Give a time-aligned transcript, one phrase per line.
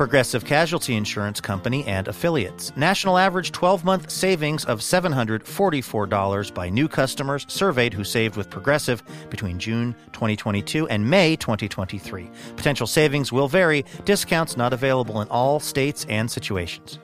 [0.00, 2.74] Progressive Casualty Insurance Company and affiliates.
[2.74, 9.02] National average 12 month savings of $744 by new customers surveyed who saved with Progressive
[9.28, 12.30] between June 2022 and May 2023.
[12.56, 16.98] Potential savings will vary, discounts not available in all states and situations.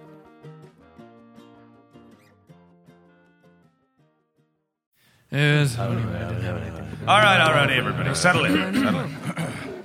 [5.31, 8.75] Is all right, all right, everybody, settle in.
[8.75, 9.76] Settle in.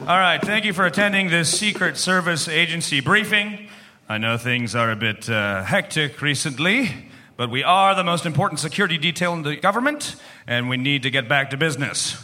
[0.00, 3.68] All right, thank you for attending this Secret Service agency briefing.
[4.06, 6.90] I know things are a bit uh, hectic recently,
[7.38, 11.10] but we are the most important security detail in the government, and we need to
[11.10, 12.16] get back to business.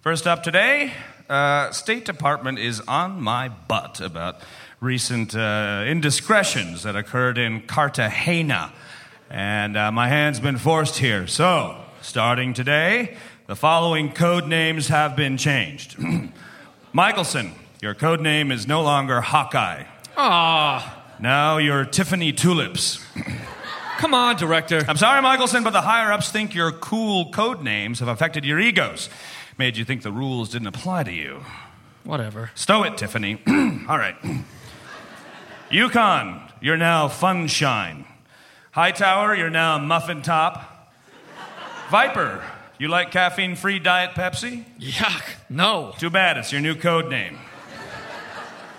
[0.00, 0.92] First up today,
[1.28, 4.40] uh, State Department is on my butt about
[4.80, 8.72] recent uh, indiscretions that occurred in Cartagena,
[9.30, 11.28] and uh, my hand's been forced here.
[11.28, 15.96] So, starting today, the following code names have been changed.
[16.92, 19.84] Michelson, your code name is no longer Hawkeye.
[20.16, 23.04] Ah, Now you're Tiffany Tulips.
[23.98, 24.84] come on, director.
[24.88, 28.58] I'm sorry, Michelson, but the higher ups think your cool code names have affected your
[28.58, 29.08] egos.
[29.58, 31.44] Made you think the rules didn't apply to you.
[32.04, 32.50] Whatever.
[32.54, 33.40] Stow it, Tiffany.
[33.88, 34.16] All right.
[35.70, 38.06] Yukon, you're now Funshine.
[38.72, 40.90] Hightower, you're now Muffin Top.
[41.90, 42.42] Viper,
[42.78, 44.64] you like caffeine free Diet Pepsi?
[44.78, 45.22] Yuck.
[45.48, 45.94] No.
[45.98, 47.38] Too bad, it's your new code name.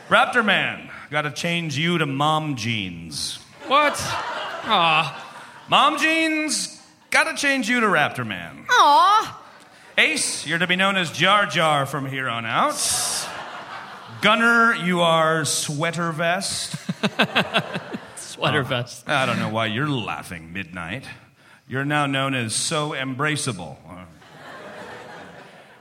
[0.08, 3.38] Raptor Man, gotta change you to Mom Jeans.
[3.68, 3.94] What?
[3.98, 8.66] Ah, Mom Jeans, gotta change you to Raptor Man.
[8.70, 9.44] Aw.
[9.98, 12.76] Ace, you're to be known as Jar Jar from here on out.
[14.22, 16.76] Gunner, you are Sweater Vest.
[18.40, 19.08] sweater vest.
[19.08, 21.04] I don't know why you're laughing, Midnight.
[21.69, 23.78] You're now known as So Embraceable.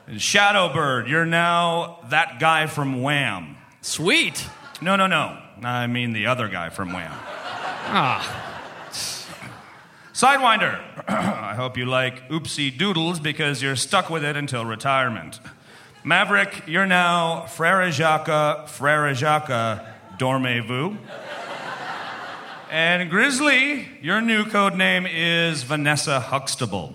[0.06, 3.56] And Shadowbird, you're now that guy from Wham.
[3.80, 4.46] Sweet.
[4.82, 5.38] No, no, no.
[5.62, 7.10] I mean the other guy from Wham.
[7.10, 8.48] Ah,
[10.18, 10.78] Sidewinder,
[11.08, 15.40] I hope you like oopsie doodles because you're stuck with it until retirement.
[16.04, 19.48] Maverick, you're now Frere Jacques, Frere Jacques,
[20.18, 20.98] Dormez-vous.
[22.70, 26.94] And Grizzly, your new code name is Vanessa Huxtable.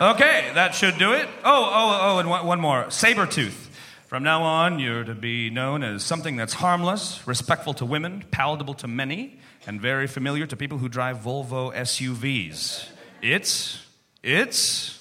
[0.00, 1.28] Okay, that should do it.
[1.44, 2.86] Oh, oh, oh, and one, one more.
[2.86, 3.68] Sabretooth.
[4.08, 8.74] From now on, you're to be known as something that's harmless, respectful to women, palatable
[8.74, 12.88] to many, and very familiar to people who drive Volvo SUVs.
[13.22, 13.78] It's,
[14.24, 14.98] it's.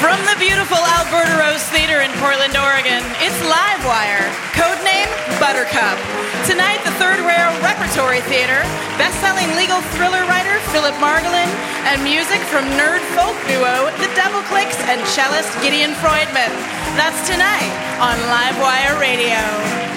[0.00, 4.24] From the beautiful Alberta Rose Theater in Portland, Oregon, it's Livewire,
[4.56, 6.00] codename Buttercup.
[6.48, 8.64] Tonight, the Third Rail Repertory Theater,
[8.96, 11.52] best-selling legal thriller writer Philip Margolin,
[11.84, 16.48] and music from nerd folk duo The Double Clicks and cellist Gideon Freudmann.
[16.96, 17.68] That's tonight
[18.00, 19.89] on Livewire Radio.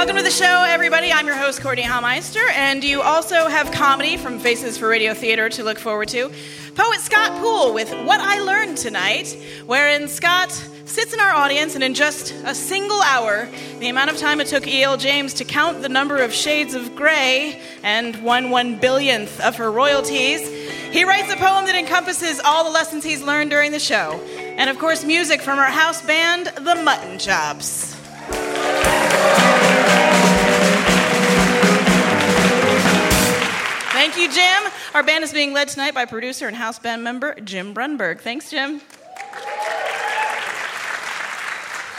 [0.00, 1.12] Welcome to the show, everybody.
[1.12, 5.50] I'm your host, Courtenay Hameister, and you also have comedy from Faces for Radio Theater
[5.50, 6.32] to look forward to.
[6.74, 9.36] Poet Scott Poole with What I Learned Tonight,
[9.66, 10.52] wherein Scott
[10.86, 13.46] sits in our audience and in just a single hour,
[13.78, 14.96] the amount of time it took E.L.
[14.96, 19.70] James to count the number of shades of gray and one one billionth of her
[19.70, 20.40] royalties,
[20.94, 24.18] he writes a poem that encompasses all the lessons he's learned during the show.
[24.56, 28.00] And of course, music from our house band, The Mutton Chops.
[34.00, 34.72] Thank you, Jim.
[34.94, 38.20] Our band is being led tonight by producer and house band member Jim Brunberg.
[38.20, 38.80] Thanks, Jim.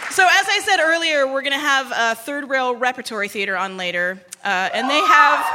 [0.10, 3.78] So, as I said earlier, we're going to have a third rail repertory theater on
[3.78, 5.46] later, uh, and they have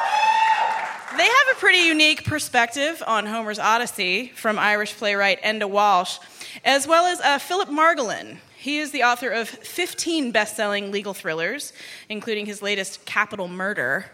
[1.16, 6.20] they have a pretty unique perspective on Homer's Odyssey from Irish playwright Enda Walsh,
[6.64, 8.36] as well as uh, Philip Margolin.
[8.56, 11.72] He is the author of 15 best selling legal thrillers,
[12.08, 14.06] including his latest Capital Murder.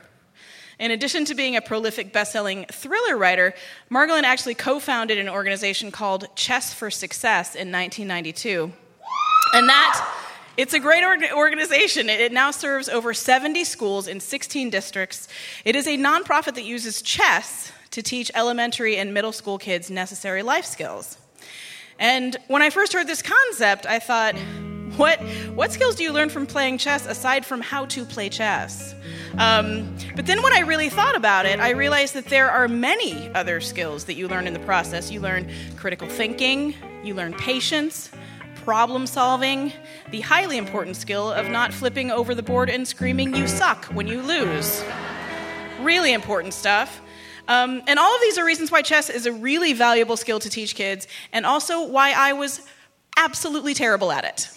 [0.83, 3.55] In addition to being a prolific best selling thriller writer,
[3.89, 8.73] Margolin actually co founded an organization called Chess for Success in 1992.
[9.55, 10.13] And that
[10.57, 12.09] it's a great organization.
[12.09, 15.29] It now serves over 70 schools in 16 districts.
[15.65, 20.43] It is a nonprofit that uses chess to teach elementary and middle school kids necessary
[20.43, 21.17] life skills.
[22.01, 24.35] And when I first heard this concept, I thought,
[24.97, 25.19] what,
[25.55, 28.95] what skills do you learn from playing chess aside from how to play chess?
[29.39, 33.33] Um, but then when I really thought about it, I realized that there are many
[33.35, 35.11] other skills that you learn in the process.
[35.11, 38.11] You learn critical thinking, you learn patience,
[38.57, 39.73] problem solving,
[40.11, 44.07] the highly important skill of not flipping over the board and screaming, You suck, when
[44.07, 44.85] you lose.
[45.81, 47.01] Really important stuff.
[47.49, 50.49] Um, and all of these are reasons why chess is a really valuable skill to
[50.49, 52.61] teach kids, and also why I was
[53.17, 54.49] absolutely terrible at it.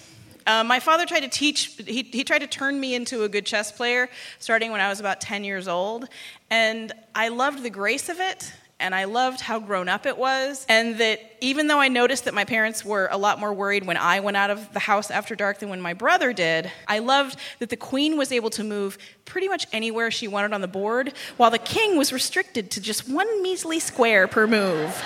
[0.45, 3.45] Uh, my father tried to teach, he, he tried to turn me into a good
[3.45, 6.07] chess player starting when I was about 10 years old.
[6.49, 10.65] And I loved the grace of it, and I loved how grown up it was.
[10.69, 13.97] And that even though I noticed that my parents were a lot more worried when
[13.97, 17.39] I went out of the house after dark than when my brother did, I loved
[17.57, 21.13] that the queen was able to move pretty much anywhere she wanted on the board,
[21.37, 25.03] while the king was restricted to just one measly square per move.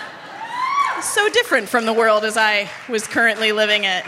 [1.02, 4.04] so different from the world as I was currently living it.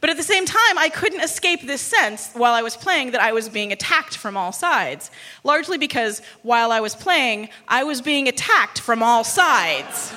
[0.00, 3.20] But at the same time, I couldn't escape this sense while I was playing that
[3.20, 5.10] I was being attacked from all sides.
[5.42, 10.12] Largely because while I was playing, I was being attacked from all sides.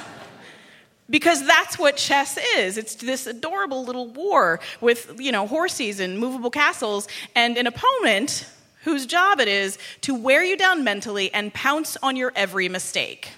[1.10, 2.78] Because that's what chess is.
[2.78, 8.45] It's this adorable little war with, you know, horses and movable castles and an opponent
[8.83, 13.30] whose job it is to wear you down mentally and pounce on your every mistake.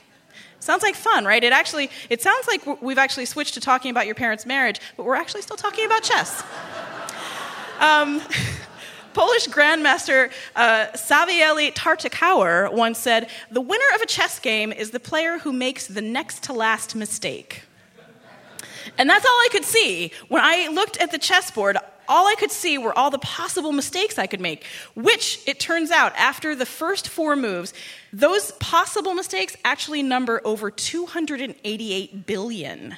[0.64, 1.44] Sounds like fun, right?
[1.44, 5.06] It actually, it sounds like we've actually switched to talking about your parents' marriage, but
[5.06, 6.44] we're actually still talking about chess.
[7.80, 8.22] Um,
[9.14, 15.00] Polish grandmaster uh, Savielly Tartakower once said, The winner of a chess game is the
[15.00, 17.64] player who makes the next to last mistake.
[18.98, 20.12] And that's all I could see.
[20.30, 21.78] When I looked at the chessboard,
[22.08, 24.66] all I could see were all the possible mistakes I could make,
[24.96, 27.74] which it turns out, after the first four moves,
[28.12, 32.96] those possible mistakes actually number over 288 billion.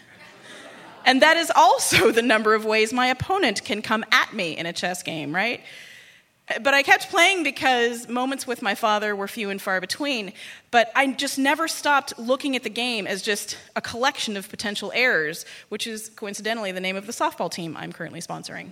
[1.06, 4.66] And that is also the number of ways my opponent can come at me in
[4.66, 5.62] a chess game, right?
[6.62, 10.32] But I kept playing because moments with my father were few and far between.
[10.70, 14.92] But I just never stopped looking at the game as just a collection of potential
[14.94, 18.72] errors, which is coincidentally the name of the softball team I'm currently sponsoring.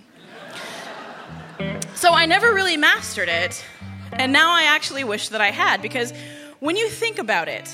[1.94, 3.64] So I never really mastered it,
[4.12, 6.12] and now I actually wish that I had because
[6.60, 7.68] when you think about it,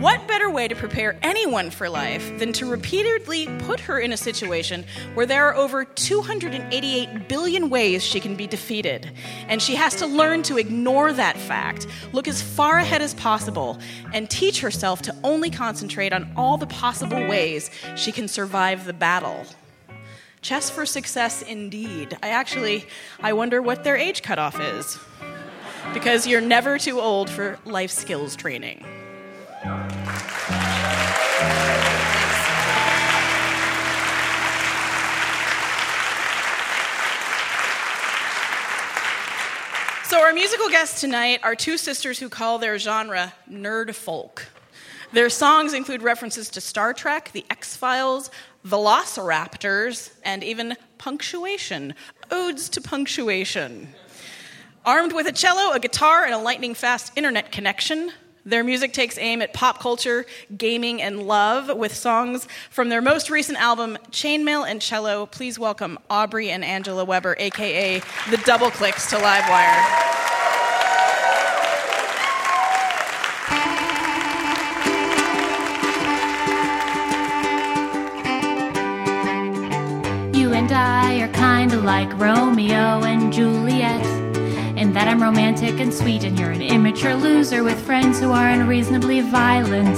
[0.00, 4.16] what better way to prepare anyone for life than to repeatedly put her in a
[4.16, 4.84] situation
[5.14, 9.10] where there are over 288 billion ways she can be defeated?
[9.48, 13.78] And she has to learn to ignore that fact, look as far ahead as possible,
[14.12, 18.92] and teach herself to only concentrate on all the possible ways she can survive the
[18.92, 19.46] battle.
[20.46, 22.16] Chess for success indeed.
[22.22, 22.86] I actually
[23.18, 24.96] I wonder what their age cutoff is.
[25.92, 28.84] Because you're never too old for life skills training.
[40.04, 44.46] So, our musical guests tonight are two sisters who call their genre nerd folk.
[45.12, 48.30] Their songs include references to Star Trek, The X Files,
[48.66, 51.94] velociraptors, and even punctuation,
[52.30, 53.88] odes to punctuation.
[54.84, 58.12] Armed with a cello, a guitar, and a lightning fast internet connection,
[58.44, 60.24] their music takes aim at pop culture,
[60.56, 65.26] gaming, and love with songs from their most recent album, Chainmail and Cello.
[65.26, 70.45] Please welcome Aubrey and Angela Weber, aka the Double Clicks to Livewire.
[80.36, 84.04] You and I are kinda like Romeo and Juliet.
[84.76, 88.50] In that I'm romantic and sweet, and you're an immature loser with friends who are
[88.50, 89.96] unreasonably violent.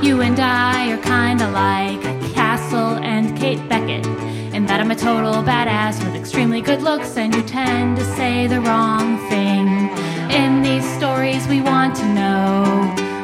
[0.00, 2.00] You and I are kinda like
[2.34, 4.06] Castle and Kate Beckett.
[4.54, 8.46] In that I'm a total badass with extremely good looks, and you tend to say
[8.46, 9.90] the wrong thing.
[10.30, 12.62] In these stories, we want to know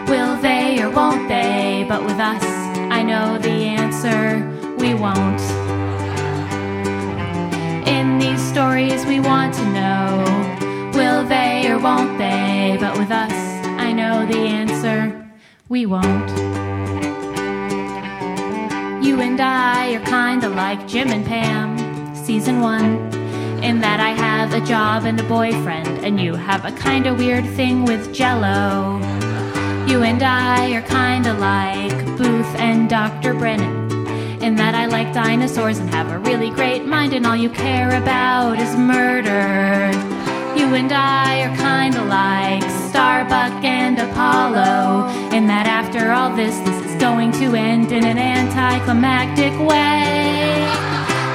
[0.09, 1.87] will they or won't they?
[1.89, 2.45] But with us,
[2.91, 4.21] I know the answer
[4.79, 5.68] we won't.
[8.59, 10.91] Stories we want to know.
[10.93, 12.77] Will they or won't they?
[12.81, 13.31] But with us,
[13.79, 15.31] I know the answer.
[15.69, 16.29] We won't.
[19.00, 21.79] You and I are kinda like Jim and Pam,
[22.17, 23.12] season one.
[23.62, 27.47] In that I have a job and a boyfriend, and you have a kinda weird
[27.50, 28.99] thing with jello.
[29.87, 33.35] You and I are kinda like Booth and Dr.
[33.35, 33.88] Brennan.
[34.40, 38.00] In that I like dinosaurs and have a really great mind, and all you care
[38.00, 39.90] about is murder.
[40.57, 45.09] You and I are kinda like Starbuck and Apollo.
[45.37, 50.62] In that after all this, this is going to end in an anticlimactic way.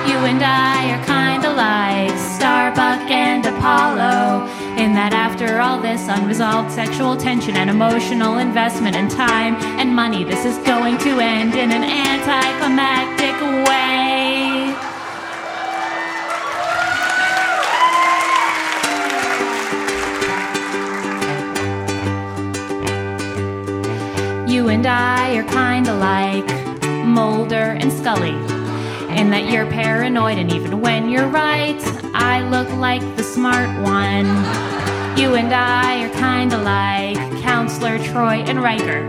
[0.08, 4.48] You and I are kinda like Starbuck and Apollo.
[4.78, 10.24] In that after all this unresolved sexual tension and emotional investment and time and money,
[10.24, 13.40] this is going to end in an anticlimactic
[13.70, 14.74] way.
[24.52, 26.50] You and I are kinda like
[27.06, 28.53] Mulder and Scully.
[29.18, 31.80] In that you're paranoid, and even when you're right,
[32.14, 34.26] I look like the smart one.
[35.18, 39.08] You and I are kinda like Counselor Troi and Riker.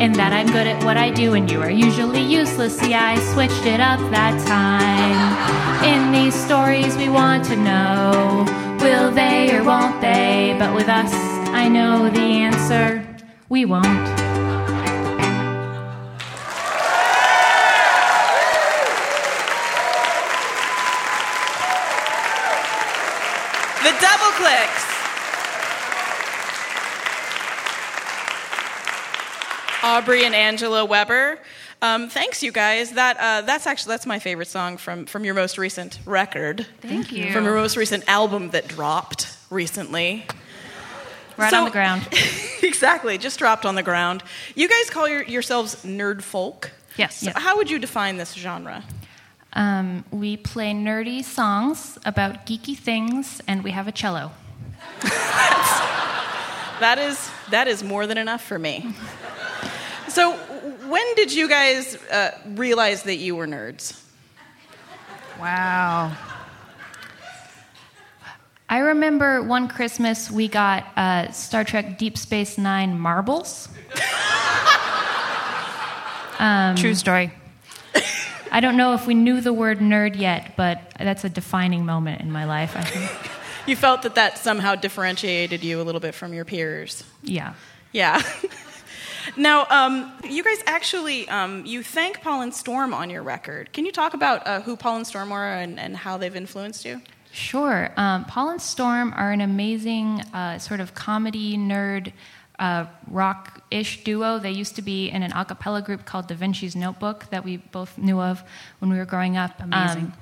[0.00, 2.78] In that I'm good at what I do, and you are usually useless.
[2.78, 5.18] See, I switched it up that time.
[5.84, 8.46] In these stories, we want to know
[8.80, 10.56] will they or won't they?
[10.58, 11.12] But with us,
[11.52, 13.04] I know the answer
[13.48, 14.20] we won't.
[30.00, 31.38] Aubrey and Angela Weber.
[31.82, 32.92] Um, thanks, you guys.
[32.92, 36.66] That uh, that's actually that's my favorite song from from your most recent record.
[36.80, 37.30] Thank you.
[37.32, 40.24] From your most recent album that dropped recently.
[41.36, 42.08] Right So- on the ground.
[42.62, 44.22] exactly, just dropped on the ground.
[44.54, 46.70] You guys call your, yourselves nerd folk.
[46.96, 47.18] Yes.
[47.18, 48.82] So How would you define this genre?
[49.52, 54.32] Um, we play nerdy songs about geeky things, and we have a cello.
[56.80, 58.94] That is that is more than enough for me.
[60.10, 60.32] So,
[60.88, 64.00] when did you guys uh, realize that you were nerds?
[65.40, 66.16] Wow.
[68.68, 73.68] I remember one Christmas we got uh, Star Trek Deep Space Nine marbles.
[76.40, 77.30] Um, True story.
[78.50, 82.22] I don't know if we knew the word nerd yet, but that's a defining moment
[82.22, 83.30] in my life, I think.
[83.66, 87.04] You felt that that somehow differentiated you a little bit from your peers.
[87.22, 87.52] Yeah.
[87.92, 88.22] Yeah.
[89.36, 93.72] now, um, you guys actually um, you thank Paul and Storm on your record.
[93.72, 96.84] Can you talk about uh, who Paul and Storm are and, and how they've influenced
[96.84, 97.00] you?
[97.32, 97.92] Sure.
[97.96, 102.12] Um, Paul and Storm are an amazing uh, sort of comedy nerd
[102.58, 104.38] uh, rock ish duo.
[104.38, 107.56] They used to be in an a cappella group called Da Vinci's Notebook that we
[107.56, 108.42] both knew of
[108.80, 109.60] when we were growing up.
[109.60, 110.12] Amazing.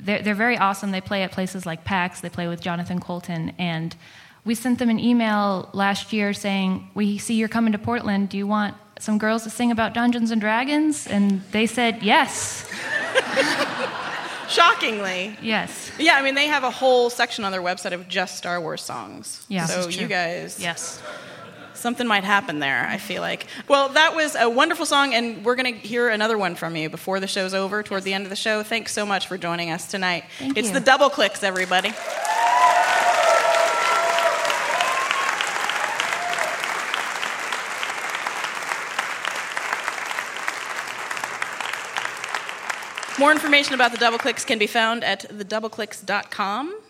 [0.00, 0.92] they're, they're very awesome.
[0.92, 3.52] They play at places like PAX, they play with Jonathan Coulton.
[3.58, 3.96] And
[4.50, 8.30] we sent them an email last year saying, We see you're coming to Portland.
[8.30, 11.06] Do you want some girls to sing about Dungeons and Dragons?
[11.06, 12.68] And they said, Yes.
[14.48, 15.36] Shockingly.
[15.40, 15.92] Yes.
[16.00, 18.82] Yeah, I mean, they have a whole section on their website of just Star Wars
[18.82, 19.46] songs.
[19.48, 19.66] Yeah.
[19.66, 21.00] So you guys, Yes.
[21.74, 23.46] something might happen there, I feel like.
[23.68, 26.90] Well, that was a wonderful song, and we're going to hear another one from you
[26.90, 28.64] before the show's over, toward the end of the show.
[28.64, 30.24] Thanks so much for joining us tonight.
[30.40, 30.74] Thank it's you.
[30.74, 31.92] the double clicks, everybody.
[43.20, 46.80] More information about the double clicks can be found at thedoubleclicks.com.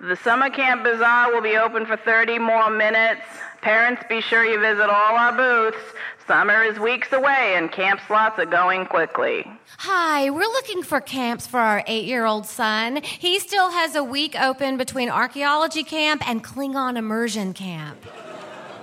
[0.00, 3.20] The summer camp bazaar will be open for 30 more minutes.
[3.62, 5.78] Parents, be sure you visit all our booths.
[6.26, 9.48] Summer is weeks away and camp slots are going quickly.
[9.78, 13.02] Hi, we're looking for camps for our eight year old son.
[13.04, 18.04] He still has a week open between archaeology camp and Klingon immersion camp.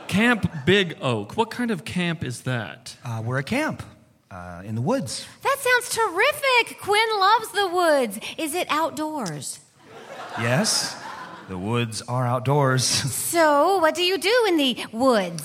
[0.08, 1.36] Camp Big Oak.
[1.36, 2.96] What kind of camp is that?
[3.04, 3.84] Uh, we're a camp
[4.34, 5.28] uh, in the woods.
[5.44, 6.82] That sounds terrific.
[6.82, 8.20] Quinn loves the woods.
[8.38, 9.60] Is it outdoors?
[10.40, 10.96] Yes,
[11.48, 12.84] the woods are outdoors.
[13.34, 15.44] So, what do you do in the woods?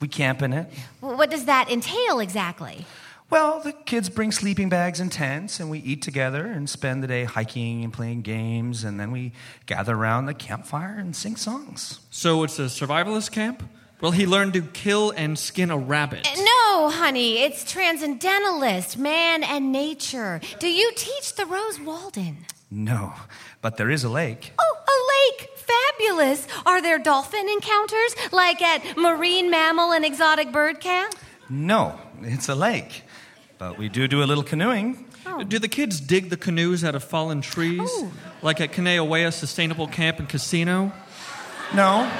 [0.00, 0.68] we camp in it.
[0.98, 2.84] What does that entail exactly?
[3.30, 7.06] Well, the kids bring sleeping bags and tents, and we eat together and spend the
[7.06, 9.32] day hiking and playing games, and then we
[9.66, 12.00] gather around the campfire and sing songs.
[12.10, 13.62] So it's a survivalist camp?
[14.02, 16.26] Well, he learned to kill and skin a rabbit.
[16.26, 20.40] Uh, no, honey, it's transcendentalist, man and nature.
[20.58, 22.38] Do you teach Thoreau's Walden?
[22.68, 23.12] No,
[23.60, 24.54] but there is a lake.
[24.58, 25.50] Oh, a lake!
[25.54, 26.48] Fabulous!
[26.66, 31.14] Are there dolphin encounters like at Marine Mammal and Exotic Bird Camp?
[31.48, 33.04] No, it's a lake.
[33.58, 35.06] But we do do a little canoeing.
[35.26, 35.44] Oh.
[35.44, 37.80] Do the kids dig the canoes out of fallen trees?
[37.84, 38.10] Oh.
[38.42, 40.90] Like at Kaneoea Sustainable Camp and Casino?
[41.72, 42.10] No.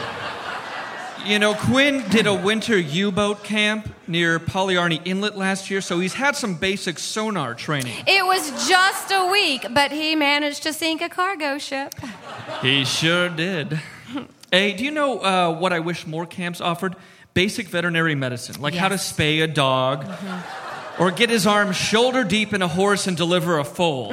[1.24, 6.00] You know, Quinn did a winter U boat camp near Polyarny Inlet last year, so
[6.00, 7.94] he's had some basic sonar training.
[8.08, 11.94] It was just a week, but he managed to sink a cargo ship.
[12.60, 13.80] He sure did.
[14.54, 16.94] Hey, do you know uh, what I wish more camps offered?
[17.32, 20.04] Basic veterinary medicine, like how to spay a dog,
[20.98, 24.12] or get his arm shoulder deep in a horse and deliver a foal.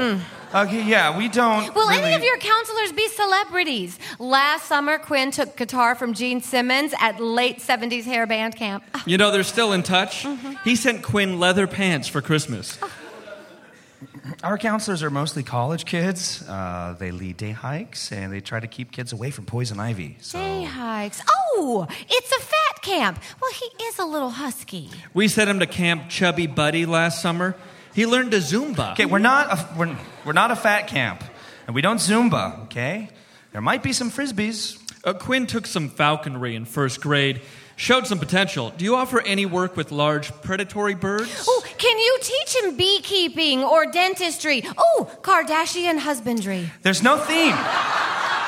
[0.53, 1.73] Okay, yeah, we don't.
[1.75, 2.03] Will really...
[2.03, 3.99] any of your counselors be celebrities?
[4.17, 8.83] Last summer, Quinn took guitar from Gene Simmons at late 70s hair band camp.
[9.05, 10.27] You know, they're still in touch.
[10.63, 12.77] He sent Quinn leather pants for Christmas.
[14.43, 16.47] Our counselors are mostly college kids.
[16.47, 20.17] Uh, they lead day hikes and they try to keep kids away from poison ivy.
[20.21, 21.21] So Day hikes.
[21.27, 23.19] Oh, it's a fat camp.
[23.41, 24.91] Well, he is a little husky.
[25.13, 27.55] We sent him to Camp Chubby Buddy last summer.
[27.93, 28.93] He learned to Zumba.
[28.93, 29.97] Okay, we're not a, we're,
[30.29, 31.23] we're not a fat camp,
[31.65, 32.65] and we don't Zumba.
[32.65, 33.09] Okay,
[33.51, 34.77] there might be some frisbees.
[35.03, 37.41] Uh, Quinn took some falconry in first grade,
[37.77, 38.71] showed some potential.
[38.77, 41.45] Do you offer any work with large predatory birds?
[41.47, 44.61] Oh, can you teach him beekeeping or dentistry?
[44.77, 46.69] Oh, Kardashian husbandry.
[46.83, 47.55] There's no theme.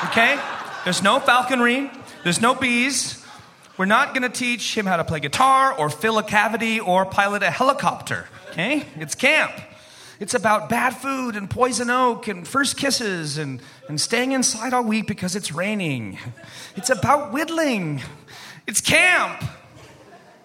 [0.04, 0.38] Okay,
[0.84, 1.90] there's no falconry.
[2.22, 3.26] There's no bees.
[3.76, 7.06] We're not going to teach him how to play guitar or fill a cavity or
[7.06, 8.28] pilot a helicopter.
[8.50, 9.50] Okay, it's camp.
[10.22, 14.84] It's about bad food and poison oak and first kisses and, and staying inside all
[14.84, 16.16] week because it's raining.
[16.76, 18.00] It's about whittling.
[18.68, 19.42] It's camp.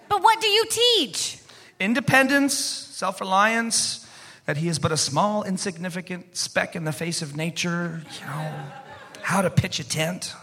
[0.08, 1.38] But what do you teach?
[1.78, 4.04] Independence, self reliance,
[4.46, 8.52] that he is but a small, insignificant speck in the face of nature, you know,
[9.22, 10.34] how to pitch a tent.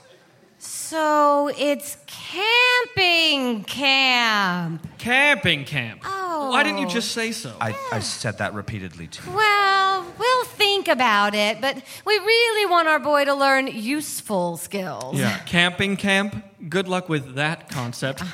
[0.65, 4.87] So it's camping camp.
[4.97, 6.01] Camping camp.
[6.03, 6.49] Oh.
[6.51, 7.55] Why didn't you just say so?
[7.61, 9.31] I, I said that repeatedly too.
[9.31, 11.75] Well, we'll think about it, but
[12.05, 15.17] we really want our boy to learn useful skills.
[15.17, 16.43] Yeah, camping camp.
[16.67, 18.23] Good luck with that concept.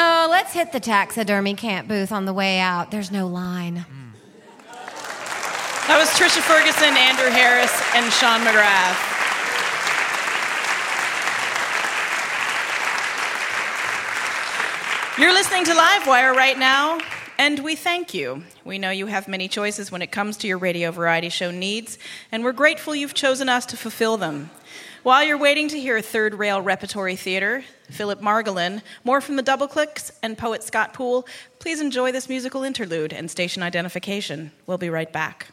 [0.00, 2.90] Oh, let's hit the taxidermy camp booth on the way out.
[2.90, 3.84] There's no line.
[5.88, 9.07] That was Trisha Ferguson, Andrew Harris, and Sean McGrath.
[15.18, 17.00] You're listening to Livewire right now,
[17.38, 18.44] and we thank you.
[18.64, 21.98] We know you have many choices when it comes to your radio variety show needs,
[22.30, 24.50] and we're grateful you've chosen us to fulfill them.
[25.02, 29.66] While you're waiting to hear Third Rail Repertory Theater, Philip Margolin, more from the Double
[29.66, 31.26] Clicks, and poet Scott Poole,
[31.58, 34.52] please enjoy this musical interlude and station identification.
[34.66, 35.48] We'll be right back.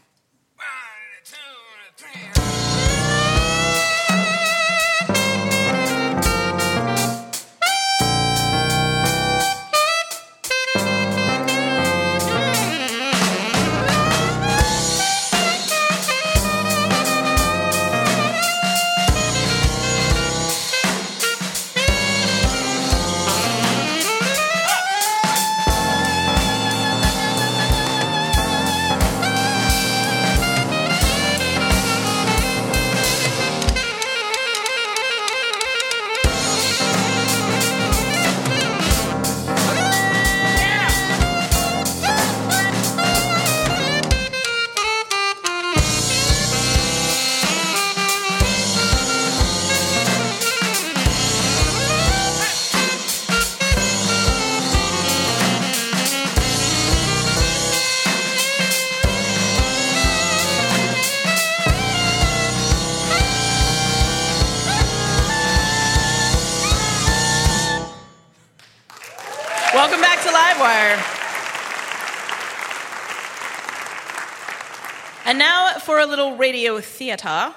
[75.27, 77.51] And now for a little radio theatre.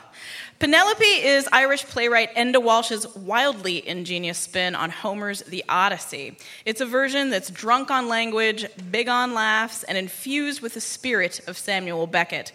[0.58, 6.38] Penelope is Irish playwright Enda Walsh's wildly ingenious spin on Homer's The Odyssey.
[6.64, 11.42] It's a version that's drunk on language, big on laughs, and infused with the spirit
[11.46, 12.52] of Samuel Beckett.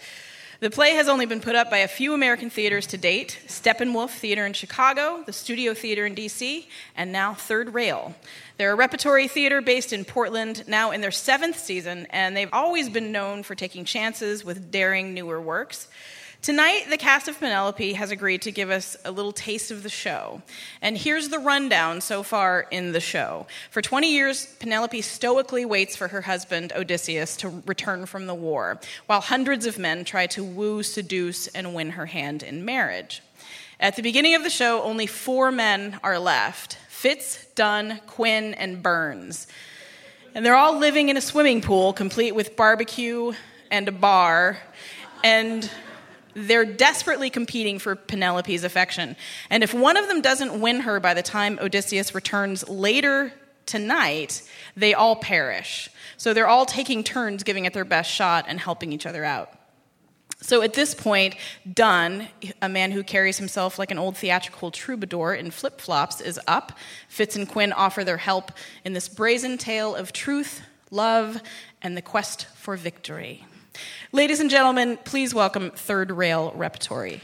[0.63, 4.12] The play has only been put up by a few American theaters to date Steppenwolf
[4.12, 8.15] Theater in Chicago, the Studio Theater in DC, and now Third Rail.
[8.58, 12.88] They're a repertory theater based in Portland, now in their seventh season, and they've always
[12.88, 15.89] been known for taking chances with daring newer works.
[16.43, 19.88] Tonight, the cast of Penelope has agreed to give us a little taste of the
[19.88, 20.41] show.
[20.82, 23.47] And here's the rundown so far in the show.
[23.71, 28.77] For 20 years, Penelope stoically waits for her husband, Odysseus, to return from the war,
[29.06, 33.23] while hundreds of men try to woo, seduce, and win her hand in marriage.
[33.79, 38.84] At the beginning of the show, only four men are left Fitz, Dunn, Quinn, and
[38.84, 39.47] Burns.
[40.36, 43.32] And they're all living in a swimming pool, complete with barbecue
[43.71, 44.58] and a bar.
[45.23, 45.71] And
[46.33, 49.15] they're desperately competing for Penelope's affection.
[49.49, 53.33] And if one of them doesn't win her by the time Odysseus returns later
[53.65, 54.41] tonight,
[54.75, 55.89] they all perish.
[56.17, 59.51] So they're all taking turns giving it their best shot and helping each other out.
[60.41, 61.35] So at this point,
[61.71, 62.27] Dunn,
[62.61, 66.77] a man who carries himself like an old theatrical troubadour in flip flops, is up.
[67.07, 68.51] Fitz and Quinn offer their help
[68.83, 71.41] in this brazen tale of truth, love,
[71.81, 73.45] and the quest for victory.
[74.12, 77.21] Ladies and gentlemen, please welcome Third Rail Repertory.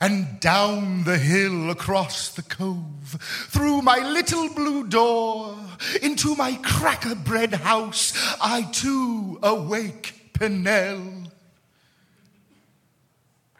[0.00, 3.16] And down the hill across the cove,
[3.48, 5.56] through my little blue door,
[6.02, 11.30] into my cracker bread house, I too awake, Penel.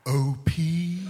[0.07, 1.01] O.P.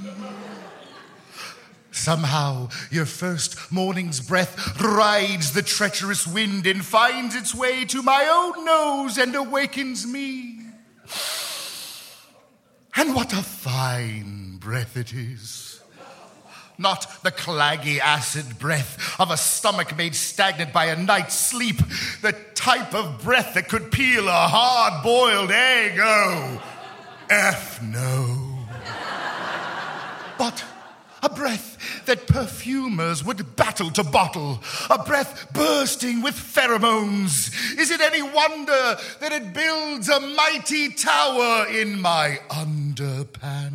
[1.92, 8.26] Somehow, your first morning's breath rides the treacherous wind and finds its way to my
[8.30, 10.60] own nose and awakens me.
[12.96, 15.80] And what a fine breath it is.
[16.80, 21.78] Not the claggy acid breath of a stomach made stagnant by a night's sleep,
[22.22, 25.98] the type of breath that could peel a hard boiled egg.
[26.00, 26.62] Oh,
[27.28, 28.58] F no.
[30.38, 30.64] But
[31.22, 37.52] a breath that perfumers would battle to bottle, a breath bursting with pheromones.
[37.78, 43.72] Is it any wonder that it builds a mighty tower in my underpants?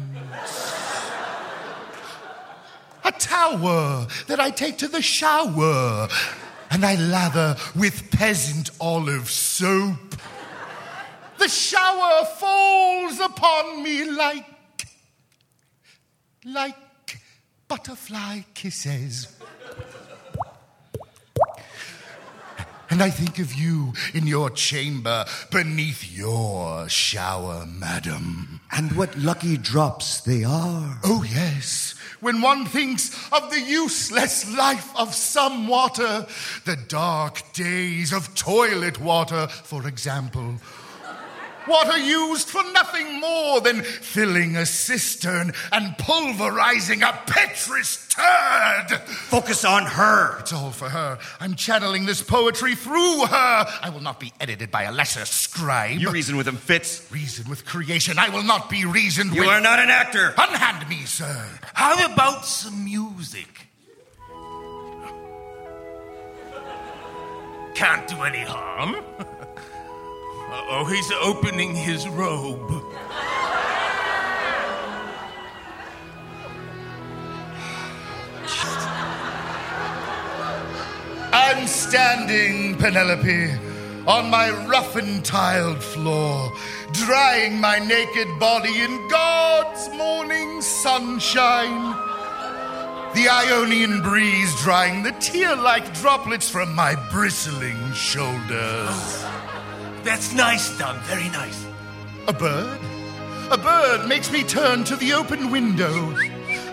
[3.06, 6.08] A tower that I take to the shower
[6.72, 10.16] and I lather with peasant olive soap.
[11.38, 14.46] The shower falls upon me like
[16.46, 16.76] like
[17.74, 19.36] butterfly kisses.
[22.92, 28.62] And I think of you in your chamber beneath your shower, madam.
[28.72, 31.00] And what lucky drops they are.
[31.04, 31.96] Oh, yes.
[32.20, 36.28] When one thinks of the useless life of some water,
[36.66, 40.60] the dark days of toilet water, for example.
[41.68, 49.00] Water used for nothing more than filling a cistern and pulverizing a Petrus turd.
[49.08, 50.40] Focus on her.
[50.40, 51.18] It's all for her.
[51.40, 53.66] I'm channeling this poetry through her.
[53.82, 56.00] I will not be edited by a lesser scribe.
[56.00, 57.12] You reason with him, Fitz.
[57.12, 58.20] Reason with creation.
[58.20, 59.50] I will not be reasoned You with.
[59.50, 60.34] You are not an actor.
[60.38, 61.46] Unhand me, sir.
[61.74, 63.48] How about some music?
[67.76, 68.98] Can't do any harm.
[70.56, 72.60] oh, he's opening his robe.
[81.34, 83.52] I'm standing, Penelope,
[84.08, 86.52] on my rough and tiled floor,
[86.92, 91.96] drying my naked body in God's morning sunshine.
[93.16, 99.24] The Ionian breeze drying the tear like droplets from my bristling shoulders.
[100.04, 101.00] That's nice, Dunn.
[101.04, 101.66] Very nice.
[102.28, 102.80] A bird?
[103.52, 106.16] A bird makes me turn to the open window.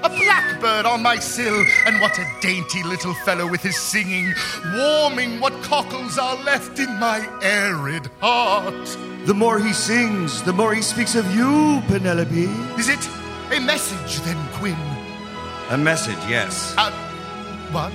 [0.03, 4.33] A blackbird on my sill, and what a dainty little fellow with his singing,
[4.75, 8.97] warming what cockles are left in my arid heart.
[9.27, 12.45] The more he sings, the more he speaks of you, Penelope.
[12.79, 13.09] Is it
[13.53, 14.79] a message then, Quinn?
[15.71, 16.75] A message, yes.
[16.79, 16.91] Uh,
[17.71, 17.93] what?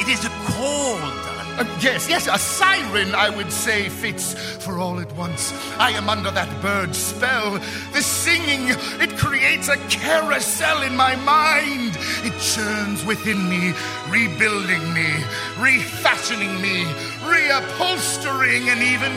[0.00, 1.23] It is a call, Dunn.
[1.56, 6.08] Uh, yes, yes, a siren, I would say, Fitz For all at once, I am
[6.08, 7.52] under that bird's spell.
[7.92, 11.96] The singing, it creates a carousel in my mind.
[12.24, 13.72] It churns within me,
[14.08, 15.06] rebuilding me,
[15.60, 16.86] refashioning me,
[17.22, 19.14] reupholstering an even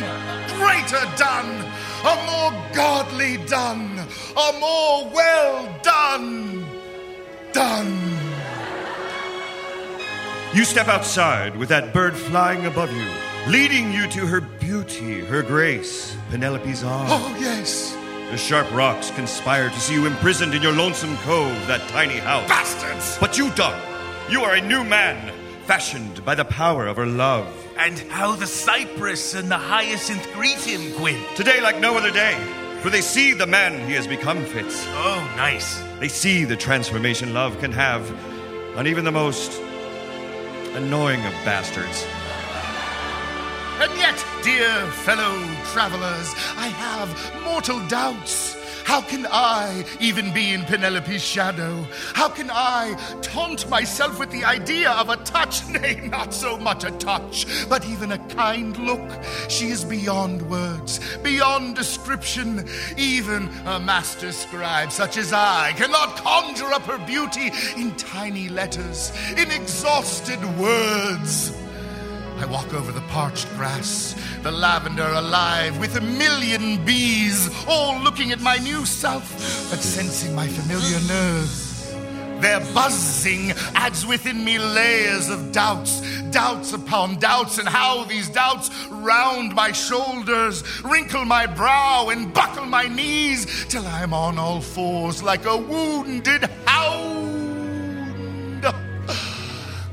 [0.59, 1.65] greater done,
[2.05, 3.97] a more godly done,
[4.37, 6.65] a more well done.
[7.51, 8.16] Done.
[10.53, 13.05] You step outside with that bird flying above you,
[13.51, 17.11] leading you to her beauty, her grace, Penelope's arms.
[17.13, 17.93] Oh, yes.
[18.31, 22.47] The sharp rocks conspire to see you imprisoned in your lonesome cove, that tiny house.
[22.47, 23.17] Bastards!
[23.19, 23.79] But you, Dunn,
[24.31, 25.33] you are a new man,
[25.65, 27.47] fashioned by the power of her love.
[27.77, 31.21] And how the cypress and the hyacinth greet him, Quinn.
[31.35, 32.35] Today, like no other day,
[32.81, 34.85] for they see the man he has become, Fitz.
[34.87, 35.81] Oh, nice.
[35.99, 38.09] They see the transformation love can have
[38.77, 39.61] on even the most
[40.77, 42.05] annoying of bastards.
[43.81, 45.35] And yet, dear fellow
[45.73, 48.56] travelers, I have mortal doubts.
[48.87, 51.85] How can I even be in Penelope's shadow?
[52.13, 55.67] How can I taunt myself with the idea of a touch?
[55.69, 59.11] Nay, not so much a touch, but even a kind look.
[59.49, 62.65] She is beyond words, beyond description.
[62.95, 69.11] Even a master scribe such as I cannot conjure up her beauty in tiny letters,
[69.31, 71.51] in exhausted words.
[72.39, 78.31] I walk over the parched grass, the lavender alive with a million bees, all looking
[78.31, 79.31] at my new self,
[79.71, 81.67] but sensing my familiar nerves.
[82.39, 88.69] Their buzzing adds within me layers of doubts, doubts upon doubts, and how these doubts
[88.91, 94.61] round my shoulders, wrinkle my brow, and buckle my knees till I am on all
[94.61, 97.46] fours like a wounded hound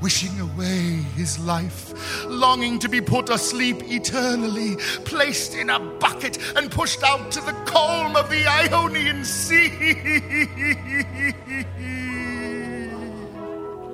[0.04, 1.94] wishing away his life,
[2.26, 7.54] longing to be put asleep eternally, placed in a bucket and pushed out to the
[7.64, 9.70] calm of the Ionian Sea.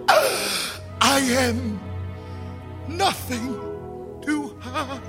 [1.00, 1.78] I am
[2.88, 3.54] nothing
[4.22, 5.02] to her.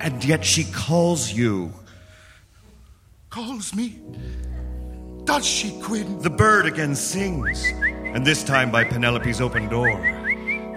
[0.00, 1.72] And yet she calls you.
[3.30, 4.00] Calls me?
[5.26, 6.18] Does she, Quinn?
[6.18, 7.64] The bird again sings,
[8.14, 10.00] and this time by Penelope's open door.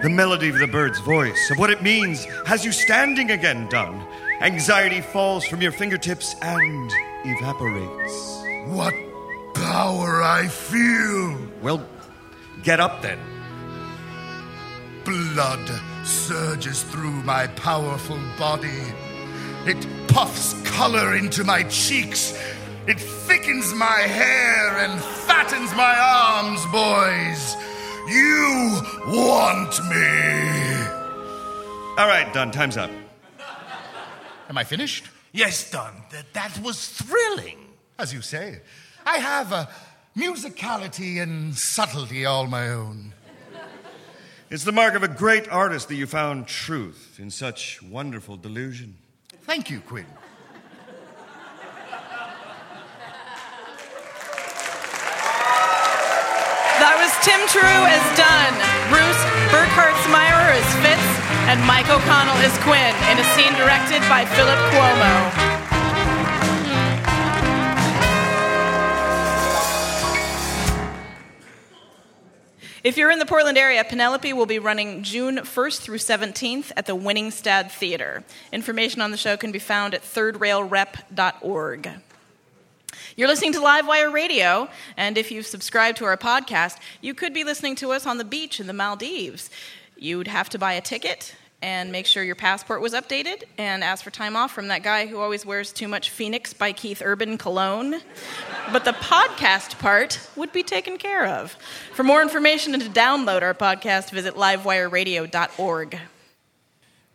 [0.02, 4.06] The melody of the bird's voice, of what it means, has you standing again, Dunn.
[4.40, 6.90] Anxiety falls from your fingertips and
[7.24, 8.42] evaporates.
[8.66, 8.94] What
[9.54, 11.38] power I feel!
[11.62, 11.86] Well,
[12.62, 13.18] get up then.
[15.04, 18.82] Blood surges through my powerful body.
[19.66, 22.38] It puffs color into my cheeks.
[22.86, 27.56] It thickens my hair and fattens my arms, boys.
[28.08, 30.86] You want me.
[31.98, 32.90] All right, Dunn, time's up.
[34.48, 35.08] Am I finished?
[35.32, 35.94] Yes, Dunn.
[36.12, 37.58] That, that was thrilling.
[37.98, 38.60] As you say,
[39.04, 39.68] I have a
[40.16, 43.12] musicality and subtlety all my own.
[44.48, 48.96] It's the mark of a great artist that you found truth in such wonderful delusion.
[49.42, 50.06] Thank you, Quinn.
[56.78, 58.52] That was Tim True as Dunn,
[58.90, 59.22] Bruce
[59.54, 61.08] Burkhartsmeier as Fitz,
[61.48, 65.56] and Mike O'Connell as Quinn in a scene directed by Philip Cuomo.
[72.82, 76.86] If you're in the Portland area, Penelope will be running June 1st through 17th at
[76.86, 78.22] the Winningstad Theater.
[78.52, 81.90] Information on the show can be found at thirdrailrep.org.
[83.18, 87.44] You're listening to Livewire Radio, and if you've subscribed to our podcast, you could be
[87.44, 89.48] listening to us on the beach in the Maldives.
[89.96, 94.04] You'd have to buy a ticket and make sure your passport was updated and ask
[94.04, 97.38] for time off from that guy who always wears too much Phoenix by Keith Urban
[97.38, 98.02] cologne.
[98.70, 101.56] But the podcast part would be taken care of.
[101.94, 105.98] For more information and to download our podcast, visit livewireradio.org.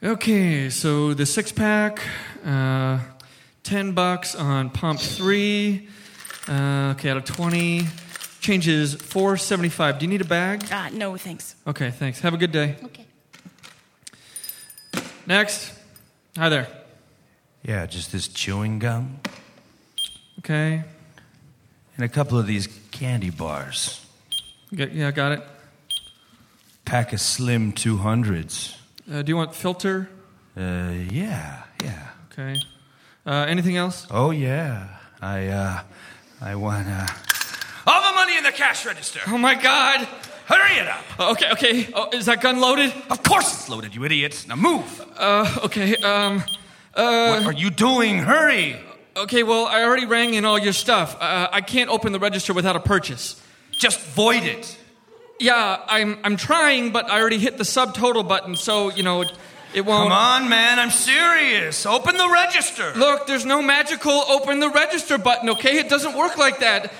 [0.01, 2.01] Okay, so the six pack,
[2.43, 2.97] uh,
[3.63, 5.87] 10 bucks on pump three.
[6.47, 7.83] Uh, okay, out of 20.
[8.39, 9.99] Changes 475.
[9.99, 10.63] Do you need a bag?
[10.71, 11.55] Ah, no, thanks.
[11.67, 12.21] Okay, thanks.
[12.21, 12.75] Have a good day.
[12.85, 13.05] Okay.
[15.27, 15.71] Next.
[16.37, 16.67] Hi there.
[17.63, 19.19] Yeah, just this chewing gum
[20.39, 20.83] Okay.
[21.95, 24.03] and a couple of these candy bars.
[24.73, 25.43] Get, yeah, got it.
[26.85, 28.75] Pack of slim 200s.
[29.11, 30.09] Uh, do you want filter?
[30.57, 32.07] Uh, yeah, yeah.
[32.31, 32.59] Okay.
[33.25, 34.07] Uh, anything else?
[34.09, 34.87] Oh, yeah.
[35.21, 35.81] I, uh,
[36.41, 37.07] I want, uh.
[37.85, 39.19] All the money in the cash register!
[39.27, 40.07] Oh my god!
[40.45, 41.03] Hurry it up!
[41.19, 41.89] Uh, okay, okay.
[41.93, 42.93] Oh, is that gun loaded?
[43.09, 44.47] Of course it's loaded, you idiots.
[44.47, 45.05] Now move!
[45.17, 46.43] Uh, okay, um.
[46.93, 48.19] Uh, What are you doing?
[48.19, 48.79] Hurry!
[49.15, 51.15] Okay, well, I already rang in all your stuff.
[51.19, 53.41] Uh, I can't open the register without a purchase.
[53.71, 54.77] Just void it.
[55.39, 59.31] Yeah, I'm, I'm trying, but I already hit the subtotal button, so, you know, it,
[59.73, 60.09] it won't.
[60.09, 61.85] Come on, man, I'm serious.
[61.85, 62.93] Open the register.
[62.95, 65.77] Look, there's no magical open the register button, okay?
[65.77, 66.91] It doesn't work like that.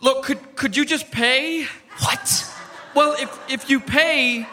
[0.00, 1.64] Look, could, could you just pay?
[1.98, 2.50] What?
[2.94, 4.46] Well, if, if you pay,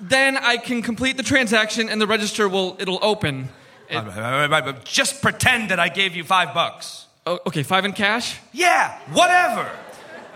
[0.00, 3.48] then I can complete the transaction and the register will it'll open.
[3.90, 7.06] All right, all right, all right, but just pretend that I gave you five bucks.
[7.26, 8.38] Oh, okay, five in cash?
[8.52, 9.70] Yeah, whatever.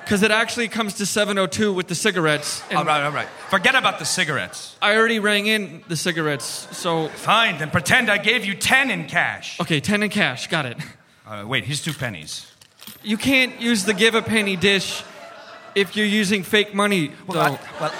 [0.04, 2.62] Because it actually comes to 702 with the cigarettes.
[2.74, 3.28] All right, all right.
[3.50, 4.76] Forget about the cigarettes.
[4.82, 7.08] I already rang in the cigarettes, so.
[7.08, 9.60] Fine, then pretend I gave you ten in cash.
[9.60, 10.76] Okay, 10 in cash, got it.
[11.26, 12.46] Uh, wait, here's two pennies.
[13.02, 15.02] You can't use the give a penny dish
[15.74, 17.40] if you're using fake money, though.
[17.40, 17.92] I, well,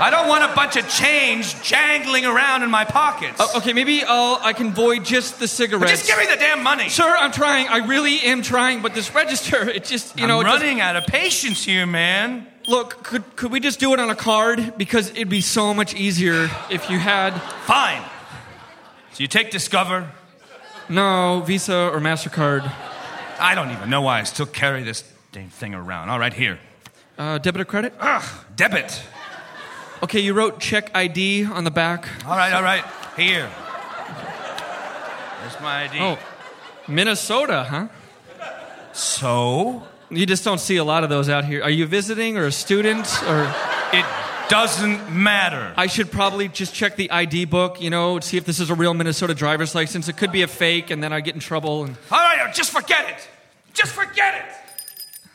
[0.00, 3.36] I don't want a bunch of change jangling around in my pockets.
[3.40, 5.90] Oh, okay, maybe I'll, I can void just the cigarettes.
[5.90, 6.88] Just give me the damn money.
[6.88, 7.68] Sir, I'm trying.
[7.68, 10.40] I really am trying, but this register, it just, you know.
[10.40, 12.46] I'm it just- running out of patience here, man.
[12.68, 14.74] Look, could, could we just do it on a card?
[14.76, 17.30] Because it'd be so much easier if you had.
[17.62, 18.02] Fine.
[19.12, 20.10] So you take Discover?
[20.90, 22.70] No, Visa or MasterCard.
[23.40, 26.10] I don't even know why I still carry this damn thing around.
[26.10, 26.58] All right, here.
[27.16, 27.94] Uh, debit or credit?
[27.98, 28.22] Ugh,
[28.54, 29.02] debit.
[30.02, 32.08] Okay, you wrote check ID on the back.
[32.26, 32.84] All right, all right.
[33.16, 33.50] Here.
[35.40, 35.98] There's my ID.
[36.00, 36.18] Oh,
[36.86, 37.88] Minnesota, huh?
[38.92, 39.82] So?
[40.10, 41.62] You just don't see a lot of those out here.
[41.62, 43.52] Are you visiting or a student or?
[43.92, 44.04] It
[44.48, 45.72] doesn't matter.
[45.76, 48.74] I should probably just check the ID book, you know, see if this is a
[48.74, 50.08] real Minnesota driver's license.
[50.08, 51.84] It could be a fake, and then I get in trouble.
[51.84, 53.28] And All right, just forget it.
[53.74, 54.34] Just forget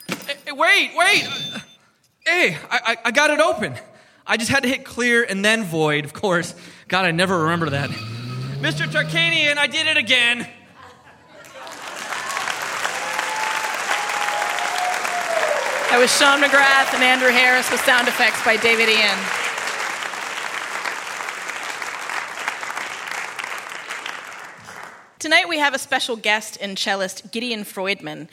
[0.08, 0.14] it.
[0.46, 1.28] Hey, wait, wait.
[2.26, 3.74] Hey, I, I, I got it open.
[4.26, 6.54] I just had to hit clear and then void, of course.
[6.88, 7.90] God, I never remember that.
[7.90, 8.86] Mr.
[8.86, 10.48] Tarkanian, I did it again.
[15.90, 19.18] That was Sean McGrath and Andrew Harris with sound effects by David Ian.
[25.18, 28.28] Tonight we have a special guest and cellist, Gideon Freudmann.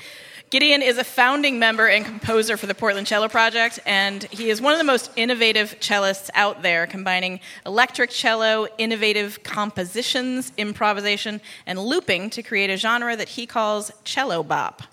[0.52, 4.60] Gideon is a founding member and composer for the Portland Cello Project, and he is
[4.60, 11.80] one of the most innovative cellists out there, combining electric cello, innovative compositions, improvisation, and
[11.80, 14.84] looping to create a genre that he calls cello bop.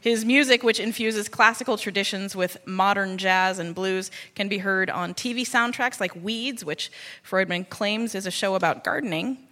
[0.00, 5.14] His music, which infuses classical traditions with modern jazz and blues, can be heard on
[5.14, 6.90] TV soundtracks like Weeds, which
[7.24, 9.45] Freudmann claims is a show about gardening.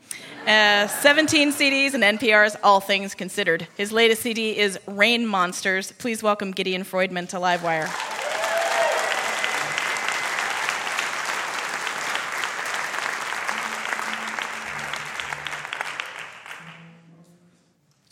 [0.47, 3.67] Uh, 17 CDs and NPR's All Things Considered.
[3.77, 5.93] His latest CD is Rain Monsters.
[5.93, 7.91] Please welcome Gideon Freudmann to Livewire.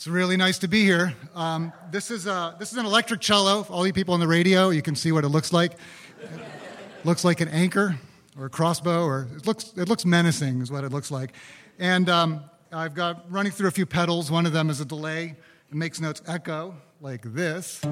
[0.02, 1.14] It's really nice to be here.
[1.32, 3.64] Um, this, is a, this is an electric cello.
[3.70, 5.74] All you people on the radio, you can see what it looks like.
[6.20, 7.94] It looks like an anchor
[8.36, 11.34] or a crossbow, or it looks, it looks menacing, is what it looks like.
[11.82, 14.30] And um, I've got running through a few pedals.
[14.30, 15.34] One of them is a delay.
[15.68, 17.82] It makes notes echo like this.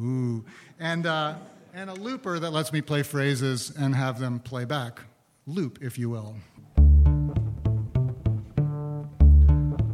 [0.00, 0.44] Ooh.
[0.78, 1.34] And, uh,
[1.74, 5.00] and a looper that lets me play phrases and have them play back.
[5.48, 6.36] Loop, if you will.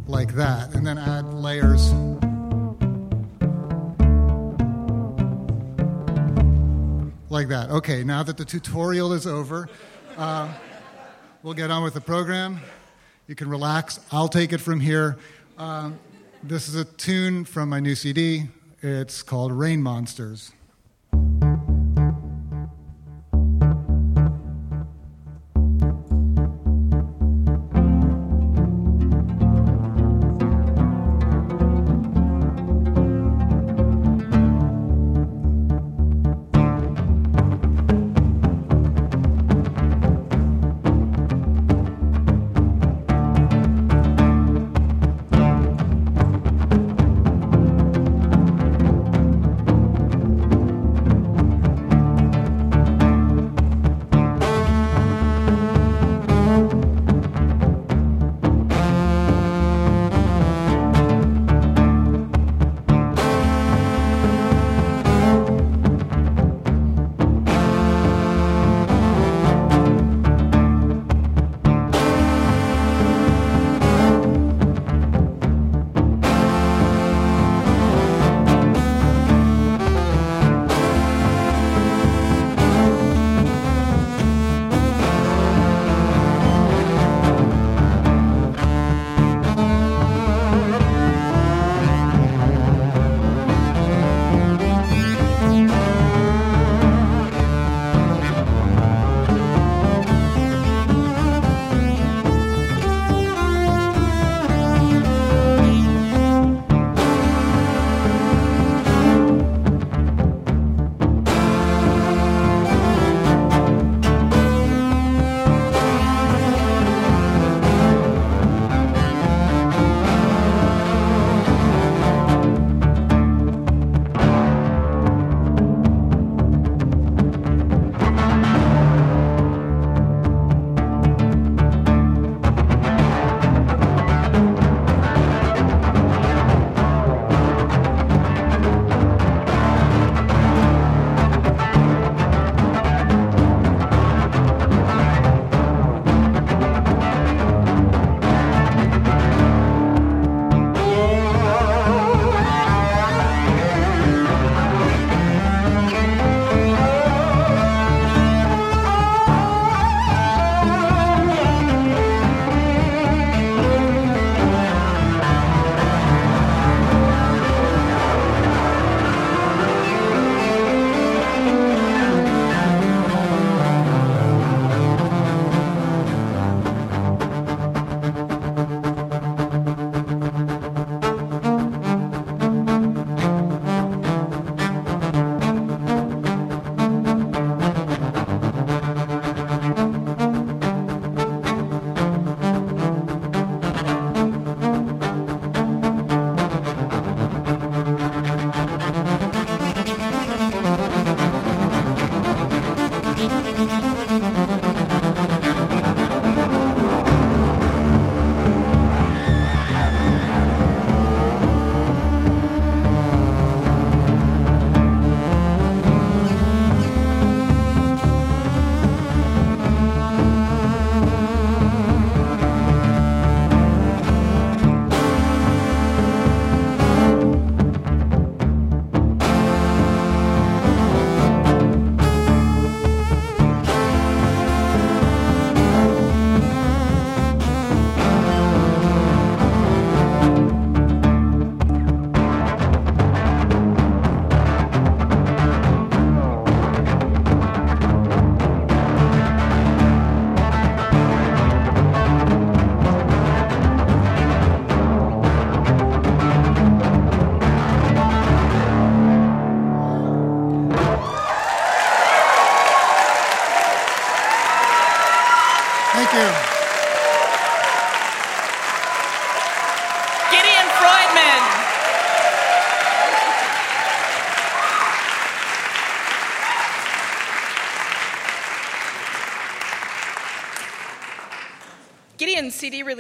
[0.07, 1.91] like that, and then add layers.
[7.31, 7.71] Like that.
[7.71, 9.69] Okay, now that the tutorial is over,
[10.19, 10.53] uh,
[11.45, 12.59] we'll get on with the program.
[13.29, 14.01] You can relax.
[14.11, 15.19] I'll take it from here.
[15.59, 15.99] Um,
[16.43, 18.49] this is a tune from my new CD.
[18.81, 20.53] It's called Rain Monsters.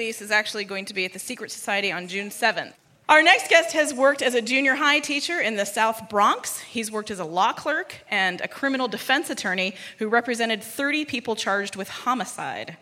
[0.04, 2.74] Release is actually going to be at the Secret Society on June 7th.
[3.08, 6.58] Our next guest has worked as a junior high teacher in the South Bronx.
[6.58, 11.36] He's worked as a law clerk and a criminal defense attorney who represented 30 people
[11.36, 12.76] charged with homicide.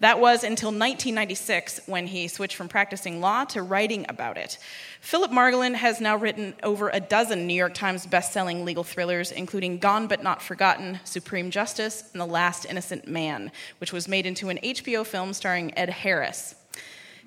[0.00, 4.58] That was until 1996 when he switched from practicing law to writing about it.
[5.00, 9.78] Philip Margolin has now written over a dozen New York Times best-selling legal thrillers, including
[9.78, 14.50] Gone But Not Forgotten, Supreme Justice, and The Last Innocent Man, which was made into
[14.50, 16.54] an HBO film starring Ed Harris.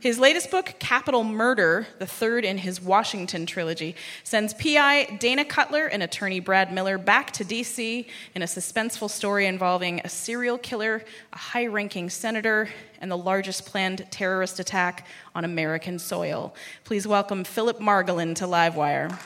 [0.01, 5.87] His latest book, Capital Murder, the third in his Washington trilogy, sends PI Dana Cutler
[5.87, 8.07] and attorney Brad Miller back to D.C.
[8.33, 12.69] in a suspenseful story involving a serial killer, a high ranking senator,
[13.01, 16.55] and the largest planned terrorist attack on American soil.
[16.85, 19.19] Please welcome Philip Margolin to Livewire.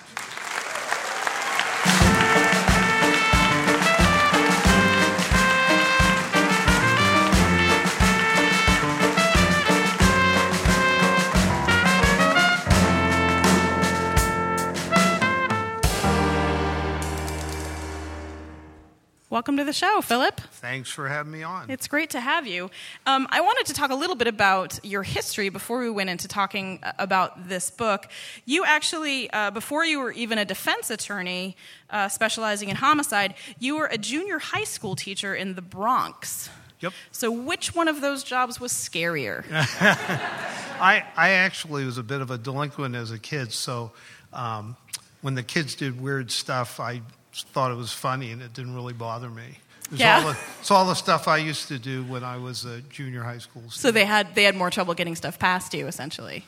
[19.43, 20.39] Welcome to the show, Philip.
[20.39, 21.69] Thanks for having me on.
[21.69, 22.71] It's great to have you.
[23.05, 26.29] Um, I wanted to talk a little bit about your history before we went into
[26.29, 28.07] talking uh, about this book.
[28.45, 31.57] You actually, uh, before you were even a defense attorney
[31.89, 36.49] uh, specializing in homicide, you were a junior high school teacher in the Bronx.
[36.79, 36.93] Yep.
[37.11, 39.43] So, which one of those jobs was scarier?
[39.51, 43.91] I, I actually was a bit of a delinquent as a kid, so
[44.31, 44.77] um,
[45.19, 47.01] when the kids did weird stuff, I
[47.33, 49.59] thought it was funny and it didn't really bother me.
[49.91, 50.17] It Yeah.
[50.17, 53.23] All the, it's all the stuff I used to do when I was a junior
[53.23, 53.73] high school student.
[53.73, 56.45] So they had they had more trouble getting stuff past you, essentially.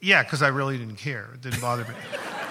[0.00, 1.30] Yeah, because I really didn't care.
[1.34, 1.94] It didn't bother me.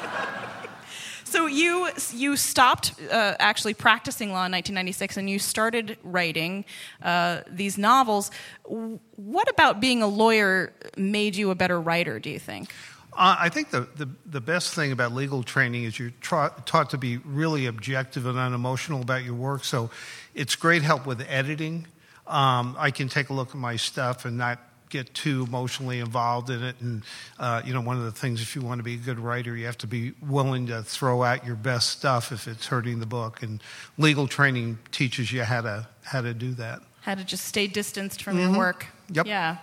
[1.33, 6.63] So you you stopped uh, actually practicing law in 1996, and you started writing
[7.01, 8.29] uh, these novels.
[8.65, 12.19] What about being a lawyer made you a better writer?
[12.19, 12.69] Do you think?
[13.15, 16.89] Uh, I think the, the, the best thing about legal training is you're tra- taught
[16.91, 19.63] to be really objective and unemotional about your work.
[19.63, 19.89] So
[20.33, 21.87] it's great help with editing.
[22.25, 24.59] Um, I can take a look at my stuff and not
[24.89, 26.75] get too emotionally involved in it.
[26.79, 27.03] And,
[27.39, 29.55] uh, you know, one of the things, if you want to be a good writer,
[29.55, 33.05] you have to be willing to throw out your best stuff if it's hurting the
[33.05, 33.41] book.
[33.43, 33.61] And
[33.97, 36.81] legal training teaches you how to, how to do that.
[37.01, 38.41] How to just stay distanced from Mhm.
[38.51, 38.85] your work?
[39.11, 39.25] Yep.
[39.27, 39.57] Yeah.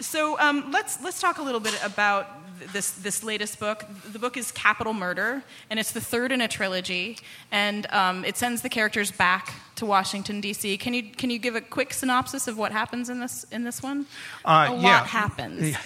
[0.00, 2.26] So um, let's let's talk a little bit about
[2.72, 3.84] this this latest book.
[4.12, 7.18] The book is Capital Murder, and it's the third in a trilogy.
[7.50, 10.76] And um, it sends the characters back to Washington D.C.
[10.78, 13.82] Can you can you give a quick synopsis of what happens in this in this
[13.82, 14.06] one?
[14.44, 14.82] Uh, a yeah.
[14.82, 15.76] lot happens.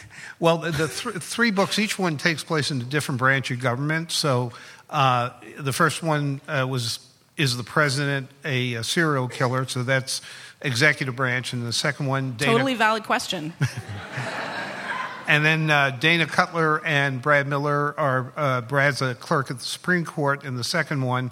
[0.40, 3.60] Well, the, the th- three books, each one takes place in a different branch of
[3.60, 4.12] government.
[4.12, 4.52] So
[4.88, 7.00] uh, the first one uh, was
[7.36, 9.66] is the president a, a serial killer?
[9.66, 10.20] So that's
[10.60, 13.52] executive branch, and the second one, Dana, Totally valid question.
[15.28, 19.64] and then uh, Dana Cutler and Brad Miller are uh, Brad's a clerk at the
[19.64, 21.30] Supreme Court in the second one,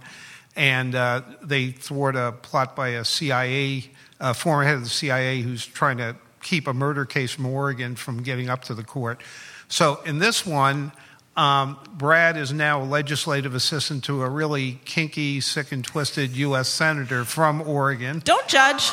[0.55, 3.91] and uh, they thwart a plot by a CIA
[4.21, 7.97] uh, former head of the CIA who's trying to keep a murder case from Oregon
[7.97, 9.23] from getting up to the court.
[9.69, 10.93] So in this one.
[11.39, 16.67] Um, Brad is now a legislative assistant to a really kinky, sick, and twisted U.S.
[16.67, 18.23] senator from Oregon.
[18.25, 18.91] Don't judge.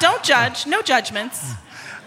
[0.00, 0.66] Don't judge.
[0.66, 1.52] No judgments.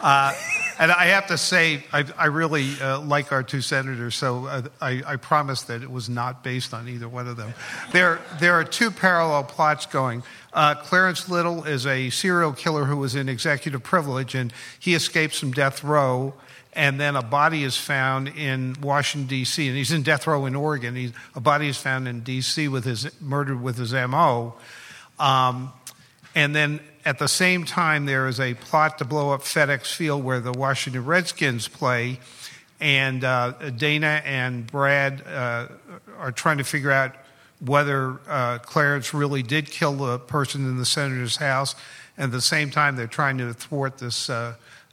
[0.01, 0.33] Uh,
[0.79, 4.61] and I have to say, I, I really uh, like our two senators, so uh,
[4.79, 7.53] I, I promise that it was not based on either one of them.
[7.91, 10.23] There, there are two parallel plots going.
[10.53, 15.39] Uh, Clarence Little is a serial killer who was in executive privilege, and he escapes
[15.39, 16.33] from death row.
[16.73, 19.67] And then a body is found in Washington D.C.
[19.67, 20.95] and he's in death row in Oregon.
[20.95, 22.69] He's, a body is found in D.C.
[22.69, 24.53] with his murdered with his M.O.
[25.19, 25.73] Um,
[26.35, 30.23] and then at the same time, there is a plot to blow up FedEx Field
[30.23, 32.19] where the Washington Redskins play.
[32.79, 35.67] And uh, Dana and Brad uh,
[36.17, 37.15] are trying to figure out
[37.59, 41.75] whether uh, Clarence really did kill the person in the senator's house.
[42.17, 44.29] And at the same time, they're trying to thwart this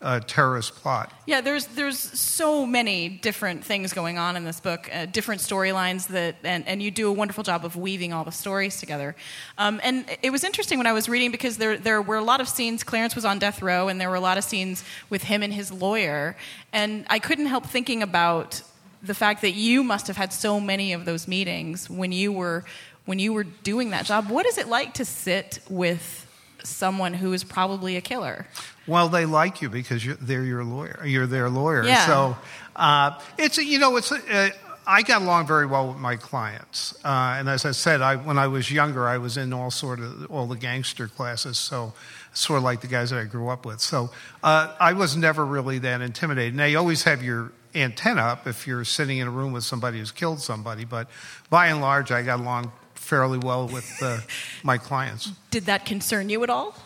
[0.00, 1.12] uh, terrorist plot.
[1.26, 6.06] Yeah, there's there's so many different things going on in this book, uh, different storylines
[6.08, 9.16] that, and, and you do a wonderful job of weaving all the stories together.
[9.56, 12.40] Um, and it was interesting when I was reading because there there were a lot
[12.40, 12.84] of scenes.
[12.84, 15.52] Clarence was on death row, and there were a lot of scenes with him and
[15.52, 16.36] his lawyer,
[16.72, 18.62] and I couldn't help thinking about
[19.02, 22.64] the fact that you must have had so many of those meetings when you were
[23.04, 24.28] when you were doing that job.
[24.28, 26.27] What is it like to sit with
[26.68, 28.46] someone who is probably a killer?
[28.86, 31.02] Well, they like you because you're, they're your lawyer.
[31.04, 31.84] You're their lawyer.
[31.84, 32.06] Yeah.
[32.06, 32.36] So
[32.76, 34.12] uh, it's you know it's.
[34.12, 34.50] Uh,
[34.86, 38.38] I got along very well with my clients, uh, and as I said, I, when
[38.38, 41.58] I was younger, I was in all sort of all the gangster classes.
[41.58, 41.92] So
[42.32, 43.80] sort of like the guys that I grew up with.
[43.80, 44.10] So
[44.42, 46.54] uh, I was never really that intimidated.
[46.54, 49.98] Now, you always have your antenna up if you're sitting in a room with somebody
[49.98, 51.08] who's killed somebody, but
[51.50, 52.72] by and large, I got along
[53.08, 54.18] fairly well with uh,
[54.62, 55.32] my clients.
[55.50, 56.76] Did that concern you at all?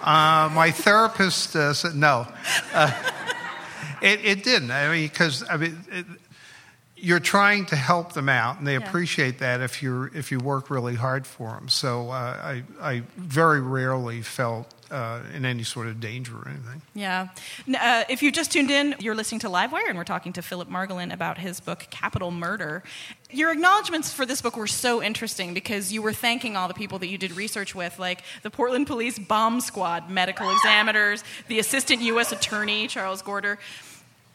[0.00, 2.26] Uh, my therapist uh, said no.
[2.72, 2.92] Uh,
[4.00, 4.70] it, it, didn't.
[4.70, 6.06] I mean, because I mean, it,
[6.96, 8.86] you're trying to help them out, and they yeah.
[8.86, 11.68] appreciate that if you if you work really hard for them.
[11.68, 16.82] So uh, I I very rarely felt uh, in any sort of danger or anything.
[16.94, 17.28] Yeah.
[17.80, 20.68] Uh, if you've just tuned in, you're listening to Livewire, and we're talking to Philip
[20.68, 22.82] Margolin about his book Capital Murder.
[23.30, 26.98] Your acknowledgments for this book were so interesting because you were thanking all the people
[26.98, 32.02] that you did research with, like the Portland Police Bomb Squad medical examiners, the Assistant
[32.02, 32.30] U.S.
[32.30, 33.58] Attorney Charles Gorder.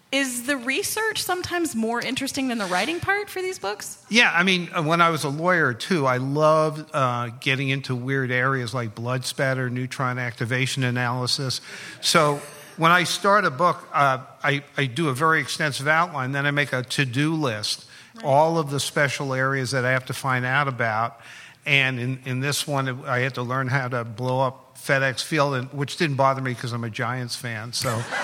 [0.10, 4.01] Is the research sometimes more interesting than the writing part for these books?
[4.10, 7.93] Yeah, I mean, uh, when I was a lawyer too, I loved uh, getting into
[7.93, 11.60] weird areas like blood spatter, neutron activation analysis.
[11.99, 12.41] So
[12.78, 16.51] when I start a book, uh, I, I, do a very extensive outline, then I
[16.51, 17.86] make a to do list,
[18.16, 18.24] right.
[18.24, 21.20] all of the special areas that I have to find out about.
[21.66, 25.74] And in, in this one, I had to learn how to blow up FedEx Field,
[25.74, 27.74] which didn't bother me because I'm a Giants fan.
[27.74, 28.01] So.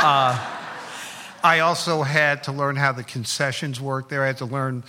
[0.00, 0.57] Uh,
[1.42, 4.24] I also had to learn how the concessions work there.
[4.24, 4.84] I had to learn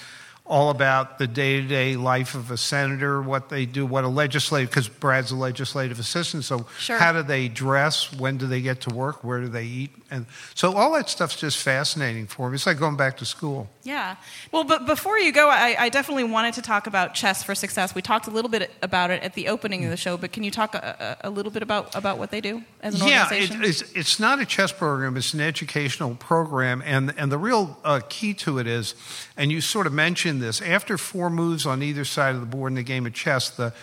[0.50, 4.08] all about the day to day life of a senator, what they do, what a
[4.08, 6.44] legislative, because Brad's a legislative assistant.
[6.44, 6.98] So, sure.
[6.98, 8.12] how do they dress?
[8.12, 9.24] When do they get to work?
[9.24, 9.92] Where do they eat?
[10.10, 10.26] And
[10.56, 12.56] so, all that stuff's just fascinating for me.
[12.56, 13.70] It's like going back to school.
[13.90, 14.18] Yeah.
[14.52, 17.96] Well, but before you go, I, I definitely wanted to talk about Chess for Success.
[17.96, 20.44] We talked a little bit about it at the opening of the show, but can
[20.44, 23.62] you talk a, a little bit about, about what they do as an yeah, organization?
[23.62, 26.84] Yeah, it, it's, it's not a chess program, it's an educational program.
[26.86, 28.94] And, and the real uh, key to it is,
[29.36, 30.62] and you sort of mentioned this.
[30.62, 33.74] After four moves on either side of the board in the game of chess, the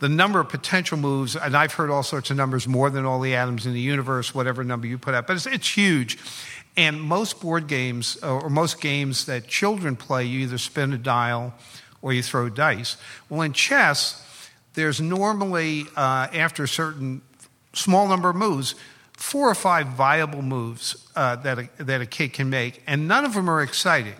[0.00, 3.20] the number of potential moves, and I've heard all sorts of numbers, more than all
[3.20, 6.18] the atoms in the universe, whatever number you put out, but it's, it's huge.
[6.76, 11.52] And most board games, or most games that children play, you either spin a dial
[12.00, 12.96] or you throw dice.
[13.28, 14.26] Well, in chess,
[14.74, 17.20] there's normally, uh, after a certain
[17.74, 18.74] small number of moves,
[19.12, 23.26] four or five viable moves uh, that, a, that a kid can make, and none
[23.26, 24.14] of them are exciting.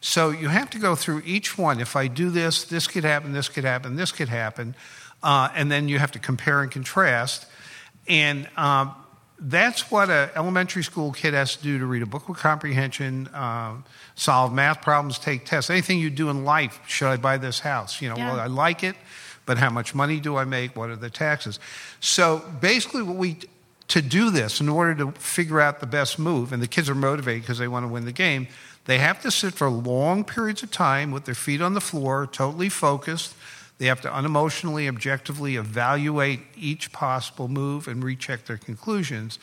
[0.00, 1.78] So you have to go through each one.
[1.78, 4.74] If I do this, this could happen, this could happen, this could happen.
[5.22, 7.46] Uh, and then you have to compare and contrast.
[8.08, 8.94] And um,
[9.38, 13.28] that's what an elementary school kid has to do to read a book with comprehension,
[13.28, 13.76] uh,
[14.14, 15.70] solve math problems, take tests.
[15.70, 18.00] Anything you do in life, should I buy this house?
[18.00, 18.32] You know, yeah.
[18.32, 18.96] well, I like it,
[19.46, 20.76] but how much money do I make?
[20.76, 21.58] What are the taxes?
[22.00, 23.38] So basically, what we
[23.88, 26.94] to do this in order to figure out the best move, and the kids are
[26.94, 28.46] motivated because they want to win the game
[28.86, 32.26] they have to sit for long periods of time with their feet on the floor,
[32.26, 33.34] totally focused.
[33.80, 39.38] They have to unemotionally, objectively evaluate each possible move and recheck their conclusions.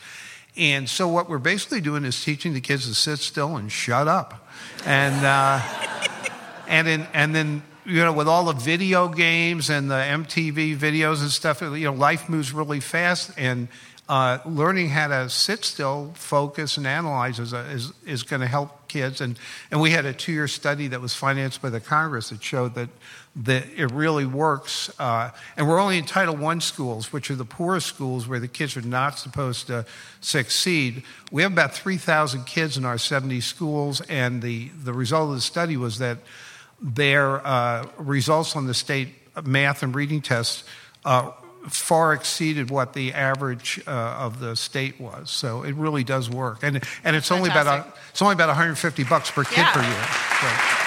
[0.56, 4.06] And so, what we're basically doing is teaching the kids to sit still and shut
[4.06, 4.48] up.
[4.86, 5.60] And, uh,
[6.68, 11.20] and, in, and then, you know, with all the video games and the MTV videos
[11.20, 13.32] and stuff, you know, life moves really fast.
[13.36, 13.66] And
[14.08, 18.88] uh, learning how to sit still, focus, and analyze is, is, is going to help
[18.88, 19.20] kids.
[19.20, 19.38] And,
[19.70, 22.74] and we had a two year study that was financed by the Congress that showed
[22.76, 22.88] that,
[23.38, 24.90] that it really works.
[24.98, 28.48] Uh, and we're only in Title I schools, which are the poorest schools where the
[28.48, 29.86] kids are not supposed to
[30.20, 31.04] succeed.
[31.30, 35.40] We have about 3,000 kids in our 70 schools, and the, the result of the
[35.40, 36.18] study was that
[36.80, 39.10] their uh, results on the state
[39.44, 40.64] math and reading tests
[41.04, 41.30] uh,
[41.68, 45.30] far exceeded what the average uh, of the state was.
[45.30, 47.32] So it really does work, and and it's Fantastic.
[47.36, 49.72] only about a, it's only about 150 bucks per kid yeah.
[49.72, 50.70] per year.
[50.72, 50.77] So.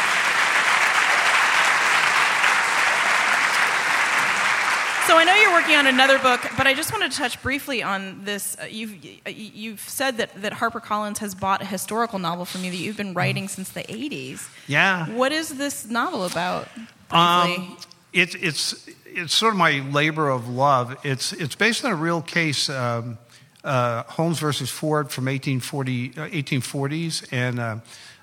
[5.52, 7.84] So I know you're working on another book, but I just wanted to touch briefly
[7.84, 8.56] on this.
[8.58, 8.96] Uh, you've
[9.28, 13.14] you've said that that HarperCollins has bought a historical novel from you that you've been
[13.14, 14.48] writing since the '80s.
[14.68, 15.10] Yeah.
[15.10, 16.70] What is this novel about?
[17.12, 17.78] Um,
[18.14, 20.98] it's it's it's sort of my labor of love.
[21.04, 23.18] It's, it's based on a real case, um,
[23.64, 27.28] uh, Holmes versus Ford from 1840, uh, 1840s.
[27.32, 27.78] And uh,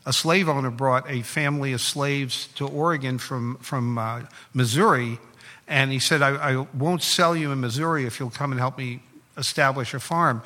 [0.06, 4.22] a slave owner brought a family of slaves to Oregon from, from uh,
[4.54, 5.18] Missouri.
[5.68, 8.78] And he said, I, I, won't sell you in Missouri if you'll come and help
[8.78, 9.00] me
[9.36, 10.42] establish a farm.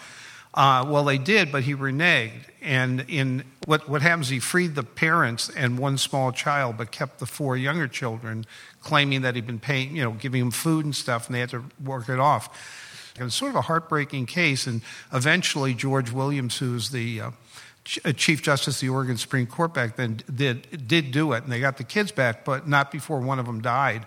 [0.54, 2.44] Uh, well, they did, but he reneged.
[2.60, 7.20] And in what, what happens, he freed the parents and one small child, but kept
[7.20, 8.44] the four younger children,
[8.82, 11.50] claiming that he'd been paying, you know, giving them food and stuff, and they had
[11.50, 13.12] to work it off.
[13.16, 14.66] And it's sort of a heartbreaking case.
[14.66, 17.30] And eventually, George Williams, who's the uh,
[18.04, 21.52] uh, Chief Justice of the Oregon Supreme Court back then, did, did do it, and
[21.52, 24.06] they got the kids back, but not before one of them died.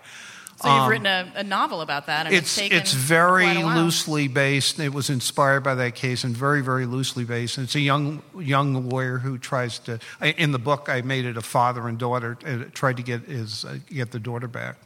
[0.58, 3.56] So you've Um, written a, a novel about that, and it's it's it's very quite
[3.58, 3.76] a while.
[3.82, 4.80] loosely based.
[4.80, 7.58] It was inspired by that case and very very loosely based.
[7.58, 9.98] And it's a young young lawyer who tries to.
[10.22, 12.38] In the book, I made it a father and daughter.
[12.46, 14.76] Uh, tried to get his uh, get the daughter back.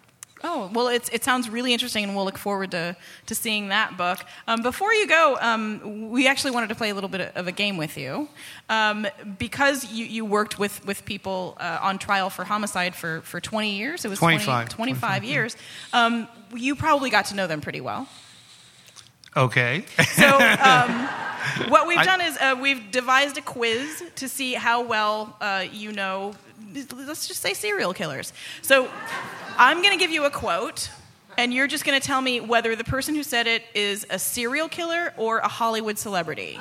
[0.42, 3.96] Oh well, it's, it sounds really interesting, and we'll look forward to, to seeing that
[3.96, 4.20] book.
[4.48, 7.52] Um, before you go, um, we actually wanted to play a little bit of a
[7.52, 8.28] game with you,
[8.70, 9.06] um,
[9.38, 13.76] because you, you worked with with people uh, on trial for homicide for, for 20
[13.76, 14.04] years.
[14.04, 14.68] It was 20 25.
[14.70, 15.56] 25 years.
[15.92, 18.08] Um, you probably got to know them pretty well.
[19.36, 19.84] Okay.
[20.14, 21.08] So um,
[21.68, 25.64] what we've I- done is uh, we've devised a quiz to see how well uh,
[25.70, 26.34] you know.
[26.94, 28.32] Let's just say serial killers.
[28.62, 28.88] So
[29.58, 30.90] I'm going to give you a quote,
[31.36, 34.18] and you're just going to tell me whether the person who said it is a
[34.18, 36.58] serial killer or a Hollywood celebrity.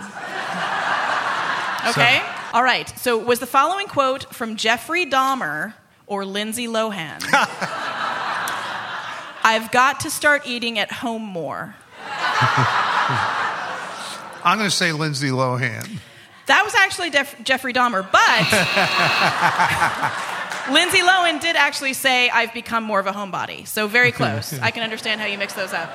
[1.88, 2.22] Okay.
[2.54, 2.90] All right.
[3.00, 5.74] So was the following quote from Jeffrey Dahmer
[6.08, 7.24] or Lindsay Lohan?
[9.42, 11.76] I've got to start eating at home more.
[14.44, 16.00] I'm going to say Lindsay Lohan.
[16.48, 18.22] That was actually Def- Jeffrey Dahmer, but
[20.72, 23.68] Lindsay Lohan did actually say, I've become more of a homebody.
[23.68, 24.58] So very close.
[24.60, 25.90] I can understand how you mix those up.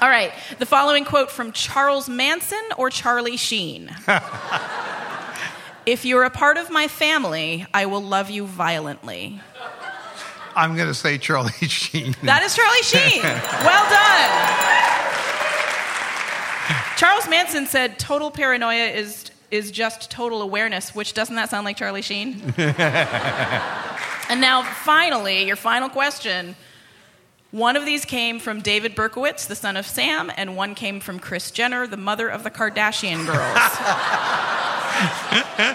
[0.00, 0.32] All right.
[0.58, 3.90] The following quote from Charles Manson or Charlie Sheen.
[5.86, 9.40] if you're a part of my family, I will love you violently.
[10.54, 12.14] I'm going to say Charlie Sheen.
[12.22, 13.22] That is Charlie Sheen.
[13.22, 14.58] Well done.
[16.96, 21.76] Charles Manson said total paranoia is is just total awareness, which doesn't that sound like
[21.76, 22.54] Charlie Sheen?
[24.28, 26.56] And now finally, your final question.
[27.50, 31.18] One of these came from David Berkowitz, the son of Sam, and one came from
[31.18, 33.42] Kris Jenner, the mother of the Kardashian girls.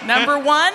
[0.08, 0.72] Number one,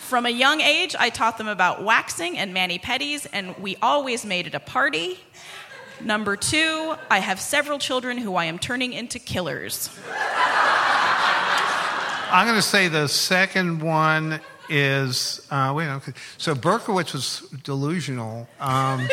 [0.00, 4.26] from a young age, I taught them about waxing and mani pedis, and we always
[4.26, 5.18] made it a party.
[6.02, 9.88] Number two, I have several children who I am turning into killers.
[12.34, 15.86] I'm going to say the second one is uh, wait.
[15.88, 16.12] Okay.
[16.36, 18.48] So Berkowitz was delusional.
[18.58, 19.06] Um,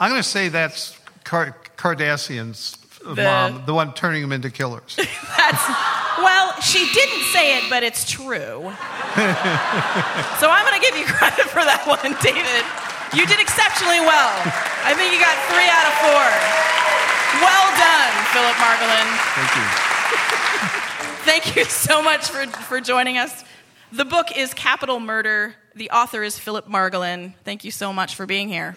[0.00, 4.96] I'm going to say that's Car- Kardashian's The- mom, the one turning them into killers.
[5.36, 5.64] That's,
[6.24, 8.72] well, she didn't say it, but it's true.
[10.36, 12.64] So I'm going to give you credit for that one, David.
[13.16, 14.32] You did exceptionally well.
[14.84, 16.24] I think you got three out of four.
[17.40, 19.08] Well done, Philip Margolin.
[19.36, 19.64] Thank you.
[21.26, 23.42] Thank you so much for, for joining us.
[23.90, 25.56] The book is Capital Murder.
[25.74, 27.34] The author is Philip Margolin.
[27.42, 28.76] Thank you so much for being here.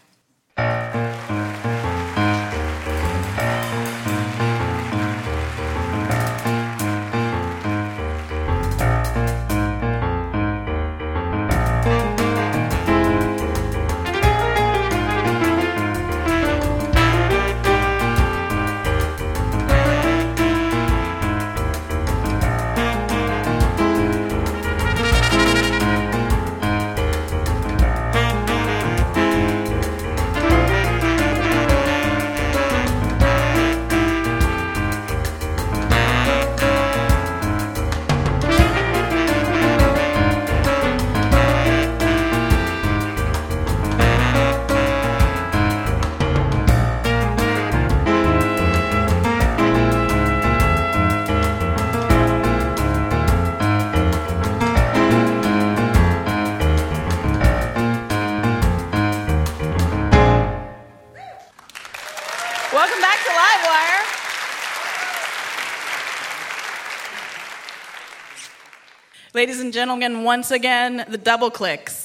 [69.41, 72.00] Ladies and gentlemen, once again, the double clicks.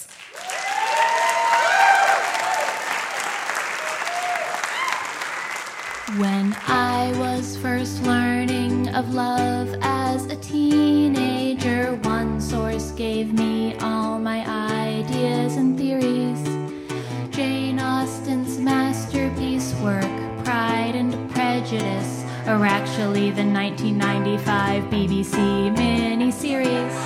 [22.96, 25.36] Actually the 1995 BBC
[25.76, 26.96] miniseries.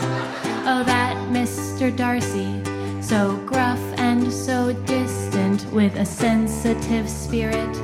[0.64, 1.90] Oh, that Mr.
[1.90, 2.62] Darcy,
[3.02, 7.74] so gruff and so distant, with a sensitive spirit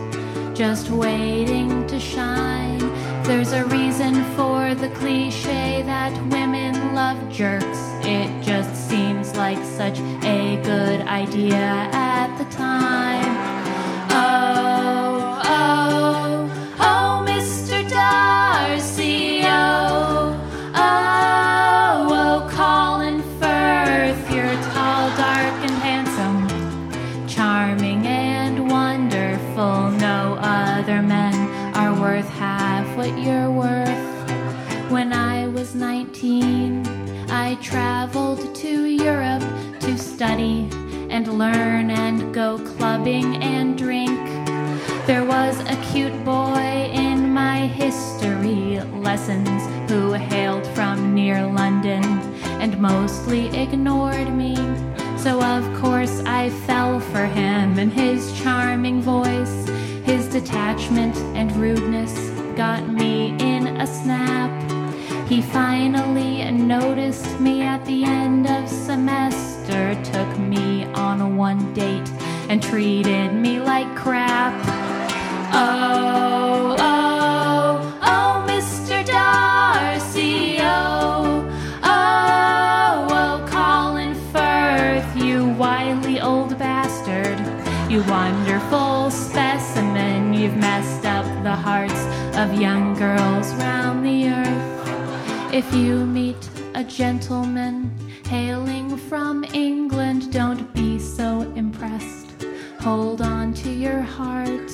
[0.54, 2.78] just waiting to shine.
[3.24, 7.80] There's a reason for the cliche that women love jerks.
[8.06, 13.55] It just seems like such a good idea at the time.
[37.56, 39.40] I traveled to Europe
[39.80, 40.68] to study
[41.08, 44.20] and learn and go clubbing and drink.
[45.06, 52.04] There was a cute boy in my history lessons who hailed from near London
[52.60, 54.54] and mostly ignored me.
[55.16, 59.66] So, of course, I fell for him and his charming voice.
[60.04, 62.12] His detachment and rudeness
[62.54, 64.65] got me in a snap.
[65.28, 72.08] He finally noticed me at the end of semester, took me on one date,
[72.48, 74.54] and treated me like crap.
[75.52, 79.04] Oh, oh, oh, Mr.
[79.04, 81.44] Darcy, oh,
[81.82, 87.40] oh, oh, Colin Firth, you wily old bastard,
[87.90, 92.06] you wonderful specimen, you've messed up the hearts
[92.36, 93.85] of young girls round.
[95.56, 97.90] If you meet a gentleman
[98.26, 102.44] hailing from England, don't be so impressed.
[102.80, 104.70] Hold on to your heart.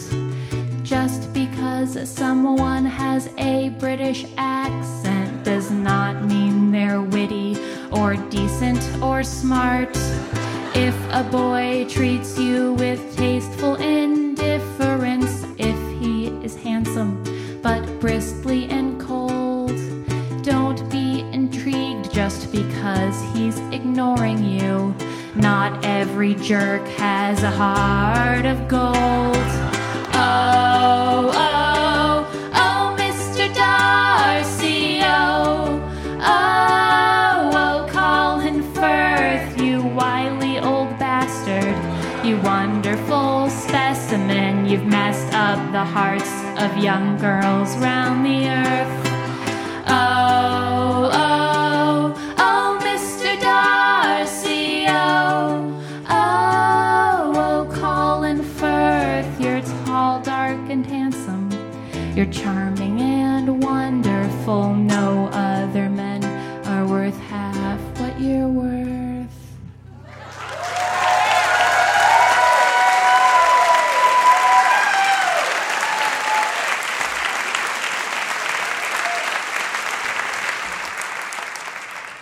[0.83, 7.57] Just because someone has a British accent does not mean they're witty
[7.93, 9.97] or decent or smart.
[10.75, 17.23] If a boy treats you with tasteful indifference, if he is handsome
[17.63, 18.92] but bristly and
[22.53, 24.95] because he's ignoring you.
[25.35, 28.93] Not every jerk has a heart of gold.
[30.15, 33.53] Oh, oh, oh, Mr.
[33.55, 35.81] Darcy, oh,
[36.21, 41.75] oh, oh, Colin Firth, you wily old bastard,
[42.27, 46.31] you wonderful specimen, you've messed up the hearts
[46.61, 49.09] of young girls round the earth.
[49.89, 51.62] Oh, oh,
[62.15, 64.75] You're charming and wonderful.
[64.75, 66.23] No other men
[66.67, 69.31] are worth half what you're worth.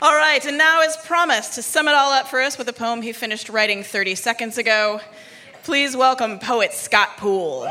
[0.00, 2.72] All right, and now, as promised, to sum it all up for us with a
[2.72, 5.00] poem he finished writing 30 seconds ago,
[5.64, 7.66] please welcome poet Scott Poole.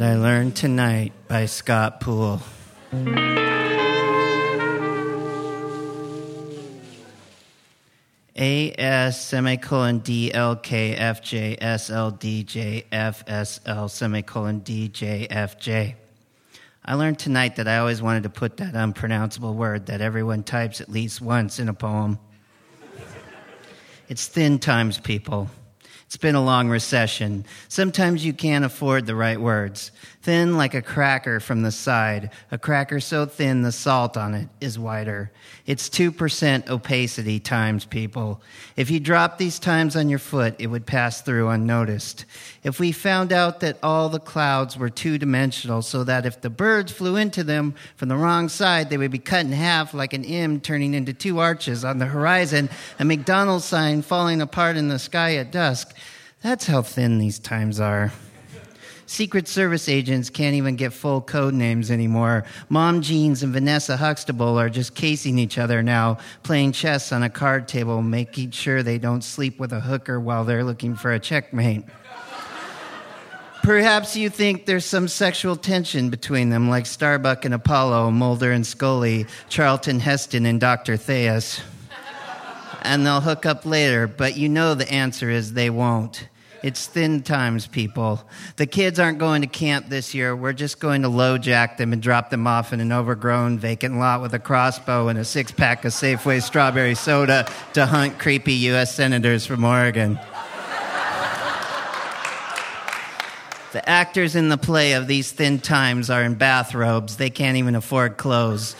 [0.00, 2.40] What I Learned Tonight by Scott Poole.
[8.34, 13.90] A S semicolon D L K F J S L D J F S L
[13.90, 15.96] semicolon D J F J.
[16.82, 20.80] I learned tonight that I always wanted to put that unpronounceable word that everyone types
[20.80, 22.18] at least once in a poem.
[24.08, 25.50] It's thin times, people.
[26.10, 27.44] It's been a long recession.
[27.68, 29.92] Sometimes you can't afford the right words.
[30.22, 34.48] Thin like a cracker from the side, a cracker so thin the salt on it
[34.60, 35.30] is whiter.
[35.66, 38.42] It's 2% opacity times, people.
[38.74, 42.24] If you drop these times on your foot, it would pass through unnoticed.
[42.64, 46.50] If we found out that all the clouds were two dimensional, so that if the
[46.50, 50.12] birds flew into them from the wrong side, they would be cut in half like
[50.12, 54.88] an M turning into two arches on the horizon, a McDonald's sign falling apart in
[54.88, 55.94] the sky at dusk.
[56.42, 58.12] That's how thin these times are.
[59.10, 62.44] Secret Service agents can't even get full code names anymore.
[62.68, 67.28] Mom Jeans and Vanessa Huxtable are just casing each other now, playing chess on a
[67.28, 71.18] card table, making sure they don't sleep with a hooker while they're looking for a
[71.18, 71.84] checkmate.
[73.62, 78.66] Perhaps you think there's some sexual tension between them, like Starbuck and Apollo, Mulder and
[78.66, 80.96] Scully, Charlton Heston and Dr.
[80.96, 81.60] Zaius.
[82.82, 86.28] And they'll hook up later, but you know the answer is they won't.
[86.62, 88.22] It's thin times, people.
[88.56, 90.36] The kids aren't going to camp this year.
[90.36, 93.96] We're just going to low jack them and drop them off in an overgrown vacant
[93.98, 98.52] lot with a crossbow and a six pack of Safeway strawberry soda to hunt creepy
[98.52, 98.94] U.S.
[98.94, 100.18] senators from Oregon.
[103.72, 107.16] The actors in the play of these thin times are in bathrobes.
[107.16, 108.74] They can't even afford clothes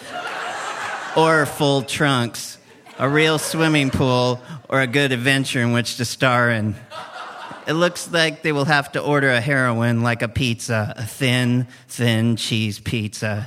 [1.16, 2.58] or full trunks,
[2.98, 6.74] a real swimming pool, or a good adventure in which to star in.
[7.70, 11.68] It looks like they will have to order a heroin like a pizza, a thin,
[11.86, 13.46] thin cheese pizza.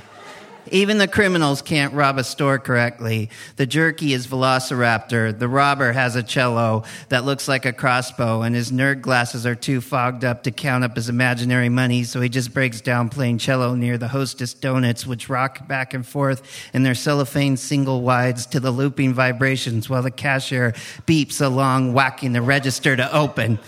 [0.70, 3.28] Even the criminals can't rob a store correctly.
[3.56, 5.38] The jerky is Velociraptor.
[5.38, 9.54] The robber has a cello that looks like a crossbow, and his nerd glasses are
[9.54, 13.36] too fogged up to count up his imaginary money, so he just breaks down playing
[13.36, 16.40] cello near the hostess donuts, which rock back and forth
[16.72, 20.72] in their cellophane single wides to the looping vibrations while the cashier
[21.06, 23.58] beeps along, whacking the register to open.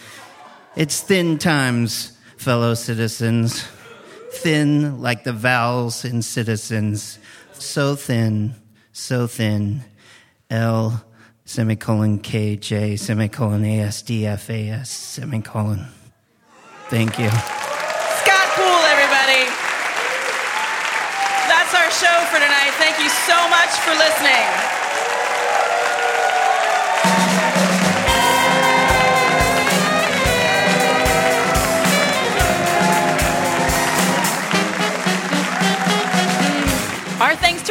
[0.76, 3.66] It's thin times, fellow citizens
[4.36, 7.18] thin like the vowels in citizens,
[7.52, 8.54] so thin,
[8.92, 9.82] so thin.
[10.50, 11.02] L
[11.44, 15.86] semicolon KJ semicolon ASDFAS semicolon.
[16.88, 17.28] Thank you.
[17.28, 19.42] Scott Poole, everybody.
[21.50, 22.70] That's our show for tonight.
[22.78, 24.65] Thank you so much for listening.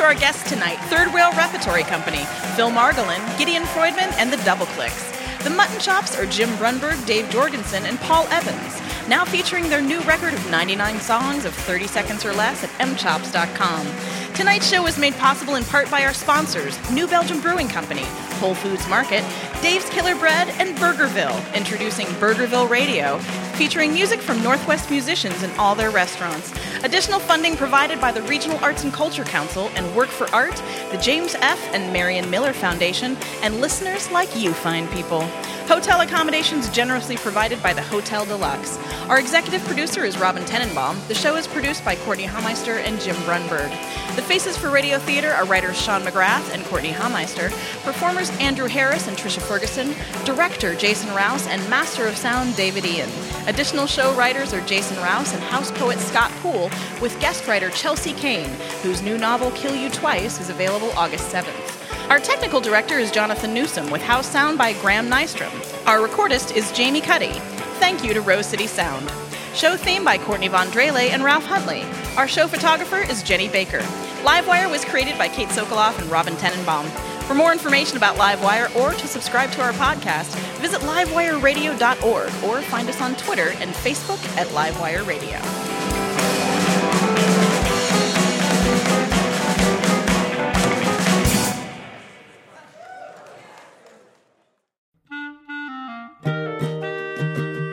[0.06, 2.26] Our guests tonight Third Rail Repertory Company,
[2.56, 5.12] Phil Margolin, Gideon Freudmann, and the Double Clicks.
[5.44, 10.02] The Mutton Chops are Jim Brunberg, Dave Jorgensen, and Paul Evans, now featuring their new
[10.02, 13.88] record of 99 songs of 30 seconds or less at mchops.com.
[14.36, 18.04] Tonight's show was made possible in part by our sponsors New Belgium Brewing Company,
[18.40, 19.24] Whole Foods Market,
[19.62, 23.18] Dave's Killer Bread, and Burgerville, introducing Burgerville Radio,
[23.56, 26.54] featuring music from Northwest musicians in all their restaurants.
[26.84, 31.00] Additional funding provided by the Regional Arts and Culture Council and Work for Art, the
[31.02, 31.74] James F.
[31.74, 35.22] and Marion Miller Foundation, and listeners like you fine people.
[35.68, 38.78] Hotel accommodations generously provided by the Hotel Deluxe.
[39.10, 41.08] Our executive producer is Robin Tenenbaum.
[41.08, 43.72] The show is produced by Courtenay Hameister and Jim Brunberg.
[44.16, 47.50] The faces for Radio Theater are writers Sean McGrath and Courtenay Hameister,
[47.84, 53.10] performers Andrew Harris and Trisha Ferguson, director Jason Rouse, and master of sound David Ian.
[53.48, 56.70] Additional show writers are Jason Rouse and house poet Scott Poole,
[57.02, 58.48] with guest writer Chelsea Cain,
[58.84, 61.85] whose new novel Kill You Twice is available August 7th.
[62.10, 65.52] Our technical director is Jonathan Newsom, with house sound by Graham Nystrom.
[65.88, 67.32] Our recordist is Jamie Cuddy.
[67.80, 69.12] Thank you to Rose City Sound.
[69.56, 71.84] Show theme by Courtenay Von Drehle and Ralph Huntley.
[72.16, 73.80] Our show photographer is Jenny Baker.
[74.22, 76.88] Livewire was created by Kate Sokoloff and Robin Tenenbaum.
[77.24, 82.88] For more information about Livewire or to subscribe to our podcast, visit livewireradio.org or find
[82.88, 85.65] us on Twitter and Facebook at Livewire Radio.